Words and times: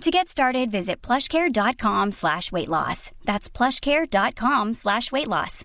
To 0.00 0.10
get 0.10 0.28
started, 0.28 0.70
visit 0.70 1.00
plushcare.com 1.02 2.12
slash 2.12 2.52
weight 2.52 2.68
loss. 2.68 3.10
That's 3.24 3.48
plushcare.com 3.48 4.74
slash 4.74 5.10
weight 5.12 5.28
loss. 5.28 5.64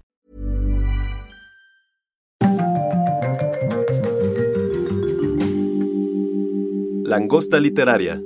Langosta 7.04 7.60
Literaria. 7.60 8.22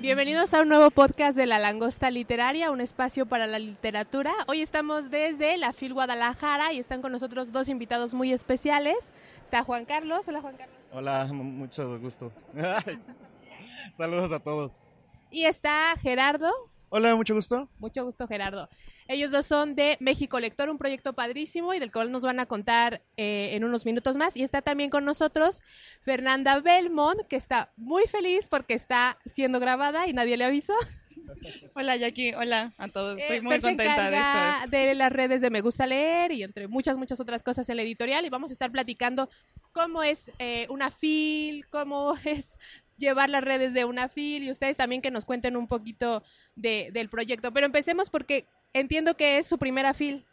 Bienvenidos 0.00 0.54
a 0.54 0.62
un 0.62 0.68
nuevo 0.68 0.90
podcast 0.90 1.36
de 1.36 1.46
La 1.46 1.58
Langosta 1.58 2.10
Literaria, 2.10 2.70
un 2.70 2.80
espacio 2.80 3.26
para 3.26 3.46
la 3.46 3.58
literatura. 3.58 4.32
Hoy 4.46 4.62
estamos 4.62 5.10
desde 5.10 5.56
la 5.58 5.72
FIL 5.72 5.92
Guadalajara 5.92 6.72
y 6.72 6.78
están 6.78 7.02
con 7.02 7.12
nosotros 7.12 7.52
dos 7.52 7.68
invitados 7.68 8.14
muy 8.14 8.32
especiales. 8.32 9.12
Está 9.44 9.62
Juan 9.64 9.84
Carlos. 9.84 10.26
Hola, 10.28 10.40
Juan 10.40 10.56
Carlos. 10.56 10.76
Hola, 10.92 11.24
mucho 11.26 11.98
gusto. 11.98 12.32
Saludos 13.96 14.32
a 14.32 14.38
todos. 14.38 14.84
Y 15.30 15.44
está 15.44 15.94
Gerardo. 16.00 16.52
Hola, 16.92 17.14
mucho 17.14 17.34
gusto. 17.34 17.68
Mucho 17.78 18.04
gusto, 18.04 18.26
Gerardo. 18.26 18.68
Ellos 19.06 19.30
dos 19.30 19.46
son 19.46 19.76
de 19.76 19.96
México 20.00 20.40
Lector, 20.40 20.68
un 20.70 20.78
proyecto 20.78 21.12
padrísimo 21.12 21.72
y 21.72 21.78
del 21.78 21.92
cual 21.92 22.10
nos 22.10 22.24
van 22.24 22.40
a 22.40 22.46
contar 22.46 23.02
eh, 23.16 23.50
en 23.52 23.62
unos 23.64 23.86
minutos 23.86 24.16
más. 24.16 24.36
Y 24.36 24.42
está 24.42 24.60
también 24.60 24.90
con 24.90 25.04
nosotros 25.04 25.62
Fernanda 26.02 26.58
Belmont, 26.60 27.20
que 27.28 27.36
está 27.36 27.72
muy 27.76 28.06
feliz 28.08 28.48
porque 28.48 28.74
está 28.74 29.18
siendo 29.24 29.60
grabada 29.60 30.08
y 30.08 30.12
nadie 30.12 30.36
le 30.36 30.44
avisó. 30.46 30.74
Hola 31.74 31.96
Jackie, 31.96 32.34
hola 32.34 32.72
a 32.76 32.88
todos. 32.88 33.20
Estoy 33.20 33.36
Eh, 33.36 33.42
muy 33.42 33.52
Fer 33.52 33.60
se 33.60 33.66
contenta 33.68 34.10
de 34.10 34.16
esto. 34.16 34.70
de 34.70 34.94
las 34.96 35.12
redes 35.12 35.40
de 35.40 35.50
Me 35.50 35.60
Gusta 35.60 35.86
Leer 35.86 36.32
y 36.32 36.42
entre 36.42 36.66
muchas, 36.66 36.96
muchas 36.96 37.20
otras 37.20 37.42
cosas 37.44 37.68
en 37.68 37.76
la 37.76 37.82
editorial. 37.82 38.24
Y 38.24 38.30
vamos 38.30 38.50
a 38.50 38.52
estar 38.52 38.72
platicando 38.72 39.28
cómo 39.70 40.02
es 40.02 40.32
eh, 40.40 40.66
una 40.70 40.90
FIL, 40.90 41.68
cómo 41.68 42.14
es 42.24 42.58
llevar 43.00 43.28
las 43.30 43.42
redes 43.42 43.74
de 43.74 43.84
una 43.84 44.08
FIL 44.08 44.44
y 44.44 44.50
ustedes 44.50 44.76
también 44.76 45.02
que 45.02 45.10
nos 45.10 45.24
cuenten 45.24 45.56
un 45.56 45.66
poquito 45.66 46.22
de- 46.54 46.90
del 46.92 47.08
proyecto. 47.08 47.52
Pero 47.52 47.66
empecemos 47.66 48.08
porque 48.10 48.46
entiendo 48.72 49.16
que 49.16 49.38
es 49.38 49.46
su 49.48 49.58
primera 49.58 49.92
FIL. 49.94 50.24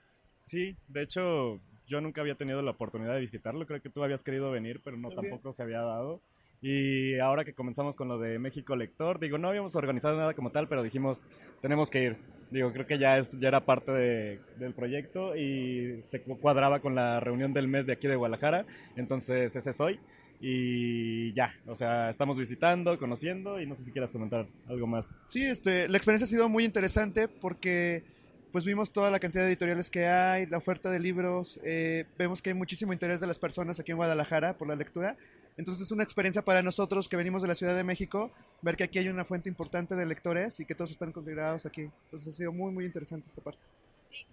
Sí, 0.44 0.76
de 0.88 1.02
hecho, 1.02 1.59
yo 1.88 2.02
nunca 2.02 2.22
había 2.22 2.36
tenido 2.36 2.62
la 2.62 2.72
oportunidad 2.72 3.16
de 3.16 3.22
visitarlo. 3.22 3.66
Creo 3.66 3.82
que 3.82 3.90
tú 3.90 4.04
habías 4.04 4.24
querido 4.24 4.52
venir, 4.52 4.82
pero 4.84 4.98
no 4.98 5.09
También. 5.09 5.32
tampoco 5.34 5.52
se 5.54 5.64
había 5.64 5.80
dado. 5.82 6.22
Y 6.59 7.20
ahora 7.20 7.44
que 7.46 7.54
comenzamos 7.54 7.96
con 7.96 8.08
lo 8.08 8.18
de 8.18 8.40
México 8.40 8.76
Lector, 8.76 9.20
digo, 9.20 9.38
no 9.38 9.48
habíamos 9.50 9.76
organizado 9.76 10.18
nada 10.18 10.34
como 10.34 10.52
tal, 10.52 10.68
pero 10.68 10.81
dijimos, 10.81 11.28
tenemos 11.62 11.92
que 11.92 12.02
ir. 12.04 12.18
Digo, 12.50 12.74
creo 12.74 12.88
que 12.88 12.98
ya, 12.98 13.18
es, 13.20 13.30
ya 13.40 13.50
era 13.50 13.64
parte 13.66 13.92
de- 13.92 14.40
del 14.58 14.74
proyecto 14.74 15.36
y 15.36 16.02
se 16.02 16.24
cu- 16.24 16.40
cuadraba 16.40 16.80
con 16.80 16.96
la 16.96 17.20
reunión 17.20 17.54
del 17.54 17.68
mes 17.68 17.86
de 17.86 17.94
aquí 17.94 18.08
de 18.08 18.16
Guadalajara. 18.16 18.66
Entonces, 18.96 19.56
ese 19.56 19.70
es 19.70 19.80
hoy. 19.80 20.00
Y 20.40 21.34
ya, 21.34 21.52
o 21.66 21.74
sea, 21.74 22.10
estamos 22.10 22.38
visitando, 22.38 22.98
conociendo 23.00 23.60
y 23.60 23.66
no 23.66 23.74
sé 23.76 23.84
si 23.84 23.92
quieras 23.92 24.12
comentar 24.12 24.48
algo 24.68 24.86
más. 24.86 25.18
Sí, 25.28 25.44
este, 25.44 25.88
la 25.88 25.98
experiencia 25.98 26.26
ha 26.26 26.30
sido 26.30 26.48
muy 26.48 26.64
interesante 26.64 27.28
porque 27.28 28.04
pues 28.52 28.64
vimos 28.64 28.92
toda 28.92 29.12
la 29.12 29.20
cantidad 29.20 29.44
de 29.44 29.50
editoriales 29.50 29.90
que 29.90 30.08
hay, 30.08 30.46
la 30.46 30.58
oferta 30.58 30.90
de 30.90 31.00
libros, 31.00 31.60
eh, 31.64 32.06
vemos 32.18 32.42
que 32.42 32.52
hay 32.52 32.54
muchísimo 32.54 32.94
interés 32.94 33.20
de 33.20 33.28
las 33.28 33.40
personas 33.40 33.80
aquí 33.80 33.92
en 33.92 33.98
Guadalajara 33.98 34.58
por 34.58 34.68
la 34.68 34.76
lectura. 34.76 35.18
Entonces 35.58 35.88
es 35.88 35.92
una 35.92 36.04
experiencia 36.04 36.44
para 36.44 36.62
nosotros 36.62 37.10
que 37.10 37.18
venimos 37.18 37.42
de 37.42 37.48
la 37.48 37.56
Ciudad 37.56 37.76
de 37.76 37.84
México, 37.84 38.32
ver 38.62 38.78
que 38.78 38.84
aquí 38.84 39.00
hay 39.00 39.09
una 39.09 39.26
fuente 39.26 39.50
importante 39.50 39.96
de 39.96 40.06
lectores 40.06 40.59
y 40.59 40.66
que 40.66 40.76
todos 40.76 40.92
están 40.92 41.12
congregados 41.12 41.66
aquí. 41.66 41.90
Entonces 42.06 42.28
ha 42.28 42.31
sido 42.31 42.52
muy, 42.52 42.72
muy 42.72 42.86
interesante 42.86 43.28
esta 43.28 43.42
parte. 43.42 43.66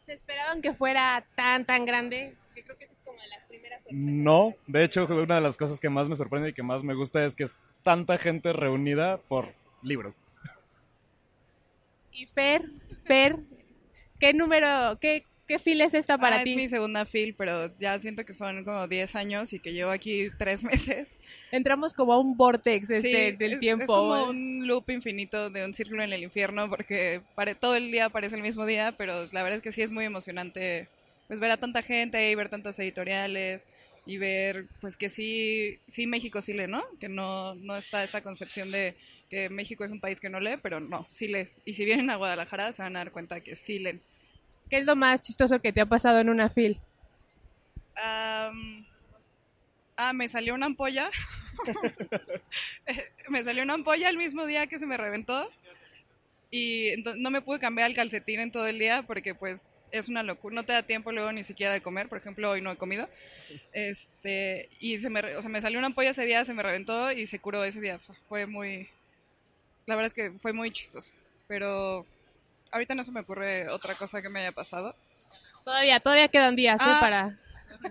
¿Se 0.04 0.12
esperaban 0.12 0.60
que 0.60 0.75
fuera 0.75 1.26
tan, 1.34 1.64
tan 1.64 1.84
grande? 1.84 2.34
Que 2.54 2.62
creo 2.62 2.76
que 2.76 2.84
es 2.84 2.94
como 3.14 3.22
de 3.22 3.28
las 3.28 3.44
primeras 3.48 3.82
sorpresas. 3.82 4.00
No, 4.04 4.54
de 4.66 4.84
hecho, 4.84 5.06
una 5.06 5.36
de 5.36 5.41
las 5.41 5.56
cosas 5.56 5.80
que 5.80 5.88
más 5.91 6.08
me 6.08 6.16
sorprende 6.16 6.50
y 6.50 6.52
que 6.52 6.62
más 6.62 6.82
me 6.82 6.94
gusta 6.94 7.25
es 7.25 7.34
que 7.36 7.44
es 7.44 7.52
tanta 7.82 8.19
gente 8.19 8.52
reunida 8.52 9.19
por 9.19 9.54
libros. 9.82 10.25
Y 12.12 12.26
Fer, 12.26 12.62
Fer, 13.04 13.36
¿qué 14.20 14.32
número, 14.32 14.98
qué, 15.00 15.25
qué 15.48 15.58
fil 15.58 15.80
es 15.80 15.94
esta 15.94 16.16
para 16.16 16.41
Ah, 16.41 16.44
ti? 16.44 16.50
Es 16.52 16.56
mi 16.56 16.69
segunda 16.69 17.04
fil, 17.04 17.34
pero 17.34 17.70
ya 17.78 17.98
siento 17.98 18.25
que 18.25 18.32
son 18.32 18.64
como 18.64 18.86
10 18.86 19.16
años 19.16 19.52
y 19.52 19.58
que 19.58 19.72
llevo 19.72 19.91
aquí 19.91 20.28
3 20.38 20.62
meses. 20.64 21.16
Entramos 21.50 21.92
como 21.92 22.12
a 22.12 22.19
un 22.20 22.36
vortex 22.36 22.88
este, 22.91 23.32
Sí, 23.32 23.36
del 23.36 23.54
es, 23.54 23.60
tiempo. 23.60 23.82
Es 23.82 23.88
como 23.88 24.31
un 24.31 24.66
loop 24.66 24.91
infinito 24.91 25.50
de 25.50 25.64
un 25.64 25.75
círculo 25.75 26.02
en 26.04 26.12
el 26.12 26.22
infierno 26.22 26.70
porque 26.70 27.20
pare- 27.34 27.56
todo 27.56 27.75
el 27.75 27.91
día 27.91 28.08
parece 28.10 28.36
el 28.36 28.42
mismo 28.42 28.64
día, 28.64 28.94
pero 28.96 29.26
la 29.32 29.42
verdad 29.42 29.56
es 29.56 29.62
que 29.62 29.72
sí 29.72 29.82
es 29.82 29.91
muy 29.91 30.04
emocionante 30.04 30.88
pues 31.28 31.40
ver 31.40 31.50
a 31.50 31.56
tanta 31.56 31.82
gente 31.82 32.30
y 32.30 32.34
ver 32.34 32.48
tantas 32.48 32.78
editoriales 32.78 33.66
y 34.06 34.18
ver 34.18 34.66
pues 34.80 34.96
que 34.96 35.08
sí, 35.08 35.80
sí 35.86 36.06
México 36.06 36.42
sí 36.42 36.52
lee, 36.52 36.66
¿no? 36.66 36.84
Que 37.00 37.08
no, 37.08 37.54
no 37.54 37.76
está 37.76 38.04
esta 38.04 38.22
concepción 38.22 38.70
de 38.70 38.96
que 39.30 39.48
México 39.48 39.84
es 39.84 39.90
un 39.90 40.00
país 40.00 40.20
que 40.20 40.28
no 40.28 40.40
lee, 40.40 40.58
pero 40.62 40.80
no, 40.80 41.06
sí 41.08 41.28
lee. 41.28 41.48
Y 41.64 41.74
si 41.74 41.84
vienen 41.84 42.10
a 42.10 42.16
Guadalajara 42.16 42.72
se 42.72 42.82
van 42.82 42.96
a 42.96 43.00
dar 43.00 43.12
cuenta 43.12 43.40
que 43.40 43.56
sí 43.56 43.78
leen. 43.78 44.02
¿Qué 44.68 44.78
es 44.78 44.84
lo 44.84 44.96
más 44.96 45.22
chistoso 45.22 45.60
que 45.60 45.72
te 45.72 45.80
ha 45.80 45.86
pasado 45.86 46.20
en 46.20 46.28
una 46.28 46.50
fil? 46.50 46.80
Am, 47.96 48.86
ah, 49.96 50.12
me 50.12 50.28
salió 50.28 50.54
una 50.54 50.66
ampolla. 50.66 51.10
me 53.28 53.44
salió 53.44 53.62
una 53.62 53.74
ampolla 53.74 54.08
el 54.08 54.16
mismo 54.16 54.46
día 54.46 54.66
que 54.66 54.78
se 54.78 54.86
me 54.86 54.96
reventó. 54.96 55.50
Y 56.50 57.02
no 57.16 57.30
me 57.30 57.42
pude 57.42 57.58
cambiar 57.58 57.90
el 57.90 57.96
calcetín 57.96 58.40
en 58.40 58.52
todo 58.52 58.66
el 58.66 58.78
día 58.78 59.02
porque 59.06 59.34
pues 59.34 59.68
es 59.99 60.09
una 60.09 60.22
locura. 60.22 60.55
No 60.55 60.65
te 60.65 60.72
da 60.72 60.82
tiempo 60.82 61.12
luego 61.12 61.31
ni 61.32 61.44
siquiera 61.44 61.72
de 61.72 61.81
comer. 61.81 62.09
Por 62.09 62.19
ejemplo, 62.19 62.50
hoy 62.50 62.60
no 62.60 62.71
he 62.71 62.77
comido. 62.77 63.09
Este, 63.72 64.69
y 64.81 64.99
se 64.99 65.10
me, 65.10 65.22
re- 65.22 65.37
o 65.37 65.41
sea, 65.41 65.50
me 65.50 65.60
salió 65.60 65.78
una 65.78 65.87
ampolla 65.87 66.10
ese 66.10 66.25
día, 66.27 66.44
se 66.44 66.55
me 66.55 66.62
reventó 66.62 67.12
y 67.12 67.27
se 67.27 67.38
curó 67.38 67.65
ese 67.65 67.81
día. 67.81 67.99
Fu- 67.99 68.15
Fue 68.28 68.47
muy... 68.47 68.88
La 69.87 69.97
verdad 69.97 70.06
es 70.06 70.15
que 70.15 70.31
fue 70.38 70.53
muy 70.53 70.71
chistoso. 70.71 71.12
Pero 71.47 72.06
ahorita 72.71 72.94
no 72.94 73.05
se 73.05 73.12
me 73.12 73.21
ocurre 73.21 73.69
otra 73.69 73.94
cosa 73.97 74.22
que 74.22 74.28
me 74.28 74.41
haya 74.41 74.53
pasado. 74.53 74.97
Todavía, 75.65 76.00
todavía 76.00 76.28
quedan 76.28 76.56
días 76.56 76.81
¿eh? 76.81 76.84
Ah. 76.87 76.99
para... 77.00 77.38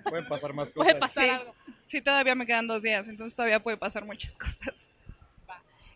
Pueden 0.10 0.26
pasar 0.28 0.54
más 0.54 0.68
cosas. 0.72 0.88
Puede 0.88 1.00
pasar 1.00 1.24
Sí. 1.24 1.30
algo. 1.30 1.56
Sí, 1.84 2.02
todavía 2.02 2.34
me 2.36 2.46
quedan 2.46 2.66
dos 2.68 2.82
días, 2.82 3.08
entonces 3.08 3.36
todavía 3.36 3.62
puede 3.62 3.78
pasar 3.78 4.06
muchas 4.06 4.36
cosas. 4.38 4.88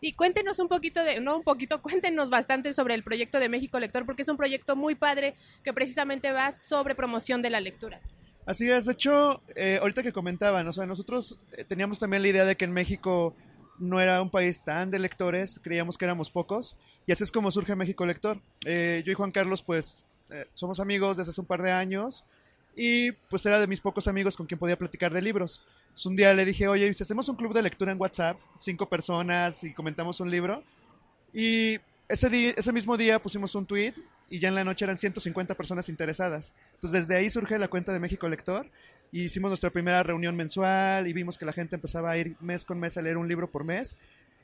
Y 0.01 0.13
cuéntenos 0.13 0.59
un 0.59 0.67
poquito 0.67 1.03
de, 1.03 1.19
no 1.19 1.37
un 1.37 1.43
poquito, 1.43 1.81
cuéntenos 1.81 2.29
bastante 2.29 2.73
sobre 2.73 2.93
el 2.93 3.03
proyecto 3.03 3.39
de 3.39 3.49
México 3.49 3.79
Lector, 3.79 4.05
porque 4.05 4.21
es 4.21 4.27
un 4.27 4.37
proyecto 4.37 4.75
muy 4.75 4.95
padre 4.95 5.35
que 5.63 5.73
precisamente 5.73 6.31
va 6.31 6.51
sobre 6.51 6.95
promoción 6.95 7.41
de 7.41 7.49
la 7.49 7.59
lectura. 7.59 7.99
Así 8.45 8.69
es, 8.69 8.85
de 8.85 8.93
hecho, 8.93 9.41
eh, 9.55 9.79
ahorita 9.81 10.03
que 10.03 10.13
comentaban, 10.13 10.65
o 10.67 10.71
sea, 10.71 10.85
nosotros 10.85 11.37
eh, 11.57 11.65
teníamos 11.65 11.99
también 11.99 12.21
la 12.21 12.29
idea 12.29 12.45
de 12.45 12.55
que 12.55 12.63
en 12.63 12.71
México 12.71 13.35
no 13.79 13.99
era 13.99 14.21
un 14.21 14.29
país 14.29 14.63
tan 14.63 14.91
de 14.91 14.99
lectores, 14.99 15.59
creíamos 15.61 15.97
que 15.97 16.05
éramos 16.05 16.31
pocos, 16.31 16.77
y 17.05 17.11
así 17.11 17.23
es 17.23 17.31
como 17.31 17.51
surge 17.51 17.75
México 17.75 18.05
Lector. 18.05 18.41
Eh, 18.65 19.03
yo 19.05 19.11
y 19.11 19.15
Juan 19.15 19.31
Carlos, 19.31 19.63
pues, 19.63 20.03
eh, 20.29 20.45
somos 20.53 20.79
amigos 20.79 21.17
desde 21.17 21.31
hace 21.31 21.41
un 21.41 21.47
par 21.47 21.61
de 21.61 21.71
años, 21.71 22.25
y 22.77 23.11
pues 23.11 23.45
era 23.45 23.59
de 23.59 23.67
mis 23.67 23.81
pocos 23.81 24.07
amigos 24.07 24.37
con 24.37 24.45
quien 24.45 24.59
podía 24.59 24.77
platicar 24.77 25.11
de 25.11 25.21
libros. 25.21 25.61
Un 26.05 26.15
día 26.15 26.31
le 26.33 26.45
dije, 26.45 26.67
oye, 26.67 26.87
¿y 26.87 26.93
si 26.93 27.01
hacemos 27.03 27.27
un 27.27 27.35
club 27.35 27.51
de 27.53 27.63
lectura 27.63 27.91
en 27.91 27.99
WhatsApp, 27.99 28.39
cinco 28.61 28.87
personas, 28.87 29.63
y 29.63 29.73
comentamos 29.73 30.19
un 30.19 30.29
libro, 30.29 30.63
y 31.33 31.79
ese, 32.07 32.29
di- 32.29 32.53
ese 32.55 32.71
mismo 32.71 32.95
día 32.95 33.19
pusimos 33.19 33.53
un 33.55 33.65
tweet 33.65 33.93
y 34.29 34.39
ya 34.39 34.49
en 34.49 34.55
la 34.55 34.63
noche 34.63 34.85
eran 34.85 34.95
150 34.97 35.55
personas 35.55 35.89
interesadas. 35.89 36.53
Entonces 36.75 37.01
desde 37.07 37.15
ahí 37.15 37.29
surge 37.29 37.57
la 37.57 37.67
cuenta 37.67 37.91
de 37.93 37.99
México 37.99 38.27
Lector 38.29 38.69
y 39.11 39.23
hicimos 39.23 39.49
nuestra 39.49 39.69
primera 39.69 40.03
reunión 40.03 40.35
mensual 40.35 41.07
y 41.07 41.13
vimos 41.13 41.37
que 41.37 41.45
la 41.45 41.53
gente 41.53 41.75
empezaba 41.75 42.11
a 42.11 42.17
ir 42.17 42.35
mes 42.41 42.63
con 42.65 42.79
mes 42.79 42.97
a 42.97 43.01
leer 43.01 43.17
un 43.17 43.27
libro 43.27 43.49
por 43.49 43.63
mes. 43.63 43.95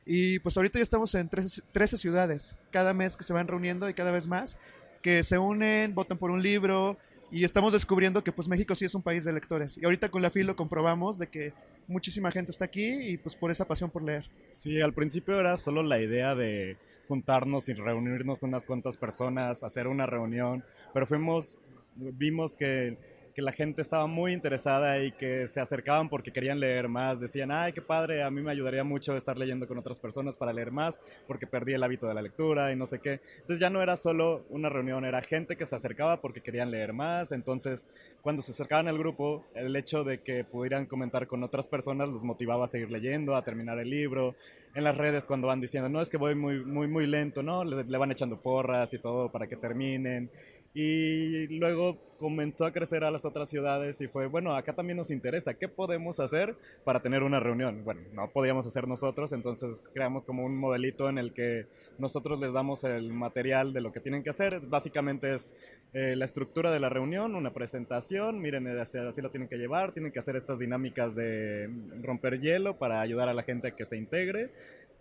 Y 0.05 0.39
pues 0.39 0.57
ahorita 0.57 0.79
ya 0.79 0.83
estamos 0.83 1.13
en 1.15 1.29
13, 1.29 1.61
13 1.71 1.97
ciudades, 1.97 2.57
cada 2.71 2.93
mes 2.93 3.15
que 3.15 3.23
se 3.23 3.31
van 3.33 3.47
reuniendo 3.47 3.87
y 3.89 3.93
cada 3.93 4.11
vez 4.11 4.27
más, 4.27 4.57
que 5.01 5.23
se 5.23 5.37
unen, 5.37 5.93
votan 5.95 6.17
por 6.17 6.31
un 6.31 6.41
libro 6.41 6.97
y 7.33 7.43
estamos 7.43 7.73
descubriendo 7.73 8.23
que 8.23 8.31
pues 8.31 8.47
México 8.47 8.75
sí 8.75 8.85
es 8.85 8.93
un 8.93 9.01
país 9.01 9.23
de 9.23 9.33
lectores. 9.33 9.79
Y 9.79 9.85
ahorita 9.85 10.09
con 10.09 10.21
la 10.21 10.29
FIL 10.29 10.45
lo 10.45 10.55
comprobamos 10.55 11.17
de 11.17 11.27
que 11.27 11.51
muchísima 11.87 12.31
gente 12.31 12.51
está 12.51 12.65
aquí 12.65 12.85
y 12.85 13.17
pues 13.17 13.35
por 13.35 13.49
esa 13.49 13.65
pasión 13.65 13.89
por 13.89 14.03
leer. 14.03 14.29
Sí, 14.49 14.79
al 14.79 14.93
principio 14.93 15.39
era 15.39 15.57
solo 15.57 15.81
la 15.81 15.99
idea 15.99 16.35
de 16.35 16.77
juntarnos 17.07 17.67
y 17.69 17.73
reunirnos 17.73 18.43
unas 18.43 18.67
cuantas 18.67 18.97
personas, 18.97 19.63
hacer 19.63 19.87
una 19.87 20.05
reunión, 20.05 20.63
pero 20.93 21.07
fuimos, 21.07 21.57
vimos 21.95 22.55
que 22.55 22.99
que 23.33 23.41
la 23.41 23.51
gente 23.51 23.81
estaba 23.81 24.07
muy 24.07 24.31
interesada 24.31 25.03
y 25.03 25.11
que 25.11 25.47
se 25.47 25.59
acercaban 25.59 26.09
porque 26.09 26.31
querían 26.31 26.59
leer 26.59 26.87
más. 26.87 27.19
Decían, 27.19 27.51
ay, 27.51 27.73
qué 27.73 27.81
padre, 27.81 28.23
a 28.23 28.29
mí 28.29 28.41
me 28.41 28.51
ayudaría 28.51 28.83
mucho 28.83 29.15
estar 29.17 29.37
leyendo 29.37 29.67
con 29.67 29.77
otras 29.77 29.99
personas 29.99 30.37
para 30.37 30.53
leer 30.53 30.71
más 30.71 31.01
porque 31.27 31.47
perdí 31.47 31.73
el 31.73 31.83
hábito 31.83 32.07
de 32.07 32.13
la 32.13 32.21
lectura 32.21 32.71
y 32.71 32.75
no 32.75 32.85
sé 32.85 32.99
qué. 32.99 33.21
Entonces 33.35 33.59
ya 33.59 33.69
no 33.69 33.81
era 33.81 33.97
solo 33.97 34.45
una 34.49 34.69
reunión, 34.69 35.05
era 35.05 35.21
gente 35.21 35.55
que 35.55 35.65
se 35.65 35.75
acercaba 35.75 36.21
porque 36.21 36.41
querían 36.41 36.69
leer 36.69 36.93
más. 36.93 37.31
Entonces, 37.31 37.89
cuando 38.21 38.41
se 38.41 38.51
acercaban 38.51 38.87
al 38.87 38.97
grupo, 38.97 39.45
el 39.55 39.75
hecho 39.75 40.03
de 40.03 40.21
que 40.21 40.43
pudieran 40.43 40.85
comentar 40.85 41.27
con 41.27 41.43
otras 41.43 41.67
personas 41.67 42.09
los 42.09 42.23
motivaba 42.23 42.65
a 42.65 42.67
seguir 42.67 42.91
leyendo, 42.91 43.35
a 43.35 43.43
terminar 43.43 43.79
el 43.79 43.89
libro. 43.89 44.35
En 44.75 44.83
las 44.83 44.97
redes 44.97 45.27
cuando 45.27 45.47
van 45.47 45.61
diciendo, 45.61 45.89
no, 45.89 46.01
es 46.01 46.09
que 46.09 46.17
voy 46.17 46.35
muy, 46.35 46.63
muy, 46.63 46.87
muy 46.87 47.07
lento, 47.07 47.41
¿no? 47.41 47.63
Le, 47.63 47.83
le 47.83 47.97
van 47.97 48.11
echando 48.11 48.41
porras 48.41 48.93
y 48.93 48.99
todo 48.99 49.31
para 49.31 49.47
que 49.47 49.55
terminen. 49.55 50.29
Y 50.73 51.47
luego 51.59 51.99
comenzó 52.17 52.65
a 52.65 52.71
crecer 52.71 53.03
a 53.03 53.11
las 53.11 53.25
otras 53.25 53.49
ciudades 53.49 53.99
y 54.01 54.07
fue, 54.07 54.27
bueno, 54.27 54.55
acá 54.55 54.73
también 54.73 54.97
nos 54.97 55.11
interesa, 55.11 55.53
¿qué 55.55 55.67
podemos 55.67 56.19
hacer 56.19 56.55
para 56.83 57.01
tener 57.01 57.21
una 57.21 57.39
reunión? 57.39 57.83
Bueno, 57.83 58.01
no 58.13 58.31
podíamos 58.31 58.65
hacer 58.65 58.87
nosotros, 58.87 59.33
entonces 59.33 59.89
creamos 59.93 60.23
como 60.23 60.45
un 60.45 60.57
modelito 60.57 61.09
en 61.09 61.17
el 61.17 61.33
que 61.33 61.67
nosotros 61.97 62.39
les 62.39 62.53
damos 62.53 62.85
el 62.85 63.11
material 63.13 63.73
de 63.73 63.81
lo 63.81 63.91
que 63.91 63.99
tienen 63.99 64.23
que 64.23 64.29
hacer. 64.29 64.61
Básicamente 64.61 65.33
es 65.33 65.53
eh, 65.93 66.15
la 66.15 66.25
estructura 66.25 66.71
de 66.71 66.79
la 66.79 66.89
reunión, 66.89 67.35
una 67.35 67.53
presentación, 67.53 68.39
miren, 68.39 68.67
así, 68.79 68.97
así 68.97 69.21
lo 69.21 69.29
tienen 69.29 69.49
que 69.49 69.57
llevar, 69.57 69.91
tienen 69.91 70.11
que 70.11 70.19
hacer 70.19 70.35
estas 70.35 70.59
dinámicas 70.59 71.13
de 71.13 71.69
romper 72.01 72.39
hielo 72.39 72.79
para 72.79 73.01
ayudar 73.01 73.29
a 73.29 73.33
la 73.33 73.43
gente 73.43 73.67
a 73.67 73.75
que 73.75 73.85
se 73.85 73.97
integre 73.97 74.51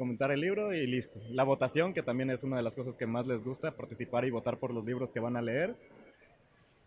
comentar 0.03 0.33
el 0.33 0.41
libro 0.41 0.75
y 0.75 0.85
listo. 0.85 1.21
La 1.31 1.45
votación, 1.45 1.95
que 1.95 2.03
también 2.03 2.29
es 2.29 2.43
una 2.43 2.57
de 2.57 2.65
las 2.65 2.75
cosas 2.75 2.97
que 2.97 3.07
más 3.07 3.29
les 3.29 3.45
gusta, 3.45 3.77
participar 3.77 4.25
y 4.25 4.31
votar 4.31 4.59
por 4.59 4.75
los 4.75 4.85
libros 4.85 5.13
que 5.13 5.21
van 5.21 5.37
a 5.37 5.43
leer. 5.43 5.77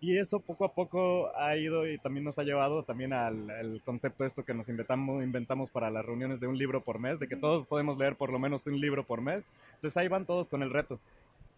Y 0.01 0.17
eso 0.17 0.41
poco 0.41 0.65
a 0.65 0.73
poco 0.73 1.31
ha 1.38 1.56
ido 1.56 1.88
y 1.88 1.97
también 1.97 2.25
nos 2.25 2.38
ha 2.39 2.44
llevado 2.44 2.83
también 2.83 3.13
al, 3.13 3.81
concepto 3.85 4.25
esto 4.25 4.44
que 4.44 4.53
nos 4.53 4.67
inventamos, 4.67 5.23
inventamos 5.23 5.69
para 5.69 5.89
las 5.89 6.06
reuniones 6.06 6.41
de 6.41 6.47
un 6.47 6.57
libro 6.57 6.83
por 6.83 7.00
mes, 7.00 7.17
de 7.17 7.29
que 7.29 7.38
todos 7.38 7.67
podemos 7.67 7.97
leer 7.97 8.17
por 8.17 8.33
lo 8.33 8.38
menos 8.38 8.67
un 8.67 8.81
libro 8.81 9.06
por 9.06 9.21
mes. 9.21 9.50
Entonces 9.75 9.95
ahí 9.95 10.09
van 10.09 10.25
todos 10.25 10.50
con 10.50 10.61
el 10.61 10.71
reto. 10.71 11.00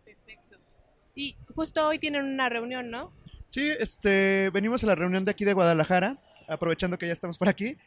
Perfecto. 0.06 0.57
Y 1.15 1.38
justo 1.56 1.88
hoy 1.88 1.98
tienen 1.98 2.24
una 2.24 2.50
reunión, 2.50 2.92
¿no? 2.92 3.12
Sí, 3.48 3.68
este, 3.80 4.51
venimos 4.51 4.83
a 4.83 4.88
la 4.88 4.94
reunión 4.94 5.25
de 5.25 5.31
aquí 5.31 5.44
de 5.44 5.53
Guadalajara, 5.53 6.18
aprovechando 6.48 7.00
que 7.00 7.07
ya 7.07 7.13
estamos 7.13 7.39
por 7.39 7.50
aquí. 7.50 7.77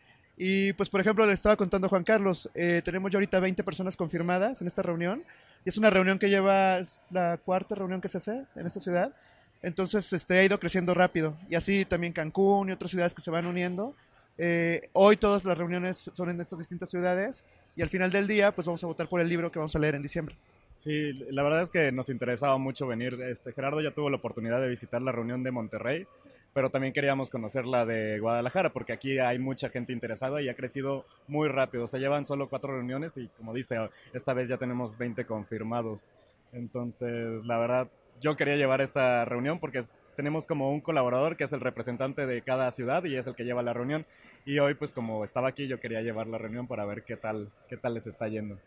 Y 0.42 0.72
pues, 0.72 0.88
por 0.88 1.02
ejemplo, 1.02 1.26
le 1.26 1.34
estaba 1.34 1.54
contando 1.54 1.86
Juan 1.86 2.02
Carlos, 2.02 2.48
eh, 2.54 2.80
tenemos 2.82 3.10
ya 3.10 3.18
ahorita 3.18 3.40
20 3.40 3.62
personas 3.62 3.94
confirmadas 3.94 4.62
en 4.62 4.68
esta 4.68 4.80
reunión. 4.80 5.22
Y 5.66 5.68
es 5.68 5.76
una 5.76 5.90
reunión 5.90 6.18
que 6.18 6.30
lleva 6.30 6.80
la 7.10 7.36
cuarta 7.36 7.74
reunión 7.74 8.00
que 8.00 8.08
se 8.08 8.16
hace 8.16 8.46
en 8.56 8.66
esta 8.66 8.80
ciudad. 8.80 9.14
Entonces, 9.60 10.10
este, 10.14 10.38
ha 10.38 10.42
ido 10.42 10.58
creciendo 10.58 10.94
rápido. 10.94 11.36
Y 11.50 11.56
así 11.56 11.84
también 11.84 12.14
Cancún 12.14 12.70
y 12.70 12.72
otras 12.72 12.90
ciudades 12.90 13.14
que 13.14 13.20
se 13.20 13.30
van 13.30 13.44
uniendo. 13.44 13.94
Eh, 14.38 14.88
hoy 14.94 15.18
todas 15.18 15.44
las 15.44 15.58
reuniones 15.58 16.08
son 16.10 16.30
en 16.30 16.40
estas 16.40 16.58
distintas 16.58 16.88
ciudades. 16.88 17.44
Y 17.76 17.82
al 17.82 17.90
final 17.90 18.10
del 18.10 18.26
día, 18.26 18.50
pues 18.54 18.66
vamos 18.66 18.82
a 18.82 18.86
votar 18.86 19.10
por 19.10 19.20
el 19.20 19.28
libro 19.28 19.52
que 19.52 19.58
vamos 19.58 19.76
a 19.76 19.78
leer 19.78 19.94
en 19.94 20.00
diciembre. 20.00 20.38
Sí, 20.74 21.12
la 21.32 21.42
verdad 21.42 21.60
es 21.60 21.70
que 21.70 21.92
nos 21.92 22.08
interesaba 22.08 22.56
mucho 22.56 22.86
venir. 22.86 23.20
Este, 23.24 23.52
Gerardo 23.52 23.82
ya 23.82 23.90
tuvo 23.90 24.08
la 24.08 24.16
oportunidad 24.16 24.58
de 24.62 24.68
visitar 24.68 25.02
la 25.02 25.12
reunión 25.12 25.42
de 25.42 25.50
Monterrey 25.50 26.06
pero 26.52 26.70
también 26.70 26.92
queríamos 26.92 27.30
conocer 27.30 27.66
la 27.66 27.86
de 27.86 28.18
Guadalajara, 28.18 28.72
porque 28.72 28.92
aquí 28.92 29.18
hay 29.18 29.38
mucha 29.38 29.68
gente 29.68 29.92
interesada 29.92 30.42
y 30.42 30.48
ha 30.48 30.54
crecido 30.54 31.06
muy 31.28 31.48
rápido. 31.48 31.86
Se 31.86 31.98
llevan 31.98 32.26
solo 32.26 32.48
cuatro 32.48 32.74
reuniones 32.74 33.16
y 33.16 33.28
como 33.36 33.54
dice, 33.54 33.76
esta 34.12 34.34
vez 34.34 34.48
ya 34.48 34.58
tenemos 34.58 34.98
20 34.98 35.24
confirmados. 35.26 36.12
Entonces, 36.52 37.44
la 37.44 37.58
verdad, 37.58 37.88
yo 38.20 38.36
quería 38.36 38.56
llevar 38.56 38.80
esta 38.80 39.24
reunión 39.24 39.60
porque 39.60 39.82
tenemos 40.16 40.46
como 40.46 40.72
un 40.72 40.80
colaborador 40.80 41.36
que 41.36 41.44
es 41.44 41.52
el 41.52 41.60
representante 41.60 42.26
de 42.26 42.42
cada 42.42 42.70
ciudad 42.72 43.04
y 43.04 43.16
es 43.16 43.26
el 43.26 43.34
que 43.34 43.44
lleva 43.44 43.62
la 43.62 43.72
reunión. 43.72 44.04
Y 44.44 44.58
hoy, 44.58 44.74
pues 44.74 44.92
como 44.92 45.22
estaba 45.22 45.48
aquí, 45.48 45.68
yo 45.68 45.80
quería 45.80 46.02
llevar 46.02 46.26
la 46.26 46.38
reunión 46.38 46.66
para 46.66 46.84
ver 46.84 47.04
qué 47.04 47.16
tal, 47.16 47.50
qué 47.68 47.76
tal 47.76 47.94
les 47.94 48.06
está 48.06 48.28
yendo 48.28 48.58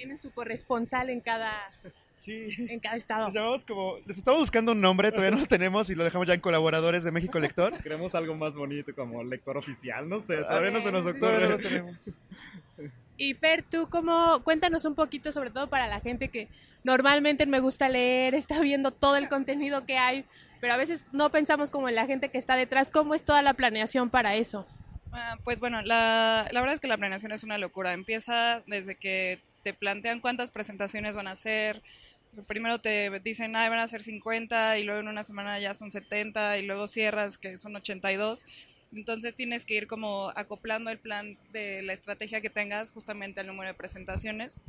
Tienen 0.00 0.16
su 0.16 0.30
corresponsal 0.30 1.10
en 1.10 1.20
cada, 1.20 1.52
sí. 2.14 2.48
en 2.70 2.80
cada 2.80 2.96
estado. 2.96 3.26
Les 3.26 3.34
llamamos 3.34 3.66
como, 3.66 3.98
les 4.06 4.16
estamos 4.16 4.40
buscando 4.40 4.72
un 4.72 4.80
nombre, 4.80 5.10
todavía 5.10 5.32
no 5.32 5.42
lo 5.42 5.46
tenemos 5.46 5.90
y 5.90 5.94
lo 5.94 6.04
dejamos 6.04 6.26
ya 6.26 6.32
en 6.32 6.40
colaboradores 6.40 7.04
de 7.04 7.12
México 7.12 7.38
Lector. 7.38 7.82
Queremos 7.82 8.14
algo 8.14 8.34
más 8.34 8.54
bonito 8.54 8.94
como 8.94 9.22
lector 9.22 9.58
oficial, 9.58 10.08
no 10.08 10.20
sé, 10.20 10.38
todavía 10.38 10.70
no 10.70 10.80
se 10.80 10.90
nos 10.90 11.04
ocurre. 11.04 11.40
No 11.42 11.50
lo 11.50 11.58
tenemos. 11.58 11.96
Y 13.18 13.34
Fer, 13.34 13.62
tú 13.62 13.90
cómo, 13.90 14.42
cuéntanos 14.42 14.86
un 14.86 14.94
poquito, 14.94 15.32
sobre 15.32 15.50
todo 15.50 15.68
para 15.68 15.86
la 15.86 16.00
gente 16.00 16.28
que 16.28 16.48
normalmente 16.82 17.44
me 17.44 17.60
gusta 17.60 17.90
leer, 17.90 18.34
está 18.34 18.58
viendo 18.62 18.92
todo 18.92 19.16
el 19.16 19.28
contenido 19.28 19.84
que 19.84 19.98
hay, 19.98 20.24
pero 20.62 20.72
a 20.72 20.78
veces 20.78 21.08
no 21.12 21.30
pensamos 21.30 21.70
como 21.70 21.90
en 21.90 21.94
la 21.94 22.06
gente 22.06 22.30
que 22.30 22.38
está 22.38 22.56
detrás, 22.56 22.90
¿cómo 22.90 23.14
es 23.14 23.22
toda 23.22 23.42
la 23.42 23.52
planeación 23.52 24.08
para 24.08 24.34
eso? 24.34 24.66
Ah, 25.12 25.36
pues 25.44 25.60
bueno, 25.60 25.82
la, 25.82 26.48
la 26.52 26.60
verdad 26.60 26.72
es 26.72 26.80
que 26.80 26.88
la 26.88 26.96
planeación 26.96 27.32
es 27.32 27.42
una 27.42 27.58
locura. 27.58 27.92
Empieza 27.92 28.62
desde 28.66 28.94
que 28.94 29.40
te 29.62 29.74
plantean 29.74 30.20
cuántas 30.20 30.50
presentaciones 30.50 31.14
van 31.14 31.28
a 31.28 31.32
hacer. 31.32 31.82
Primero 32.46 32.80
te 32.80 33.10
dicen, 33.20 33.56
ah, 33.56 33.68
van 33.68 33.80
a 33.80 33.88
ser 33.88 34.02
50 34.02 34.78
y 34.78 34.84
luego 34.84 35.00
en 35.00 35.08
una 35.08 35.24
semana 35.24 35.58
ya 35.58 35.74
son 35.74 35.90
70 35.90 36.58
y 36.58 36.66
luego 36.66 36.86
cierras 36.88 37.38
que 37.38 37.58
son 37.58 37.74
82. 37.76 38.44
Entonces 38.92 39.34
tienes 39.34 39.64
que 39.64 39.74
ir 39.74 39.86
como 39.86 40.32
acoplando 40.34 40.90
el 40.90 40.98
plan 40.98 41.38
de 41.52 41.82
la 41.82 41.92
estrategia 41.92 42.40
que 42.40 42.50
tengas 42.50 42.90
justamente 42.90 43.40
al 43.40 43.46
número 43.46 43.68
de 43.68 43.74
presentaciones. 43.74 44.60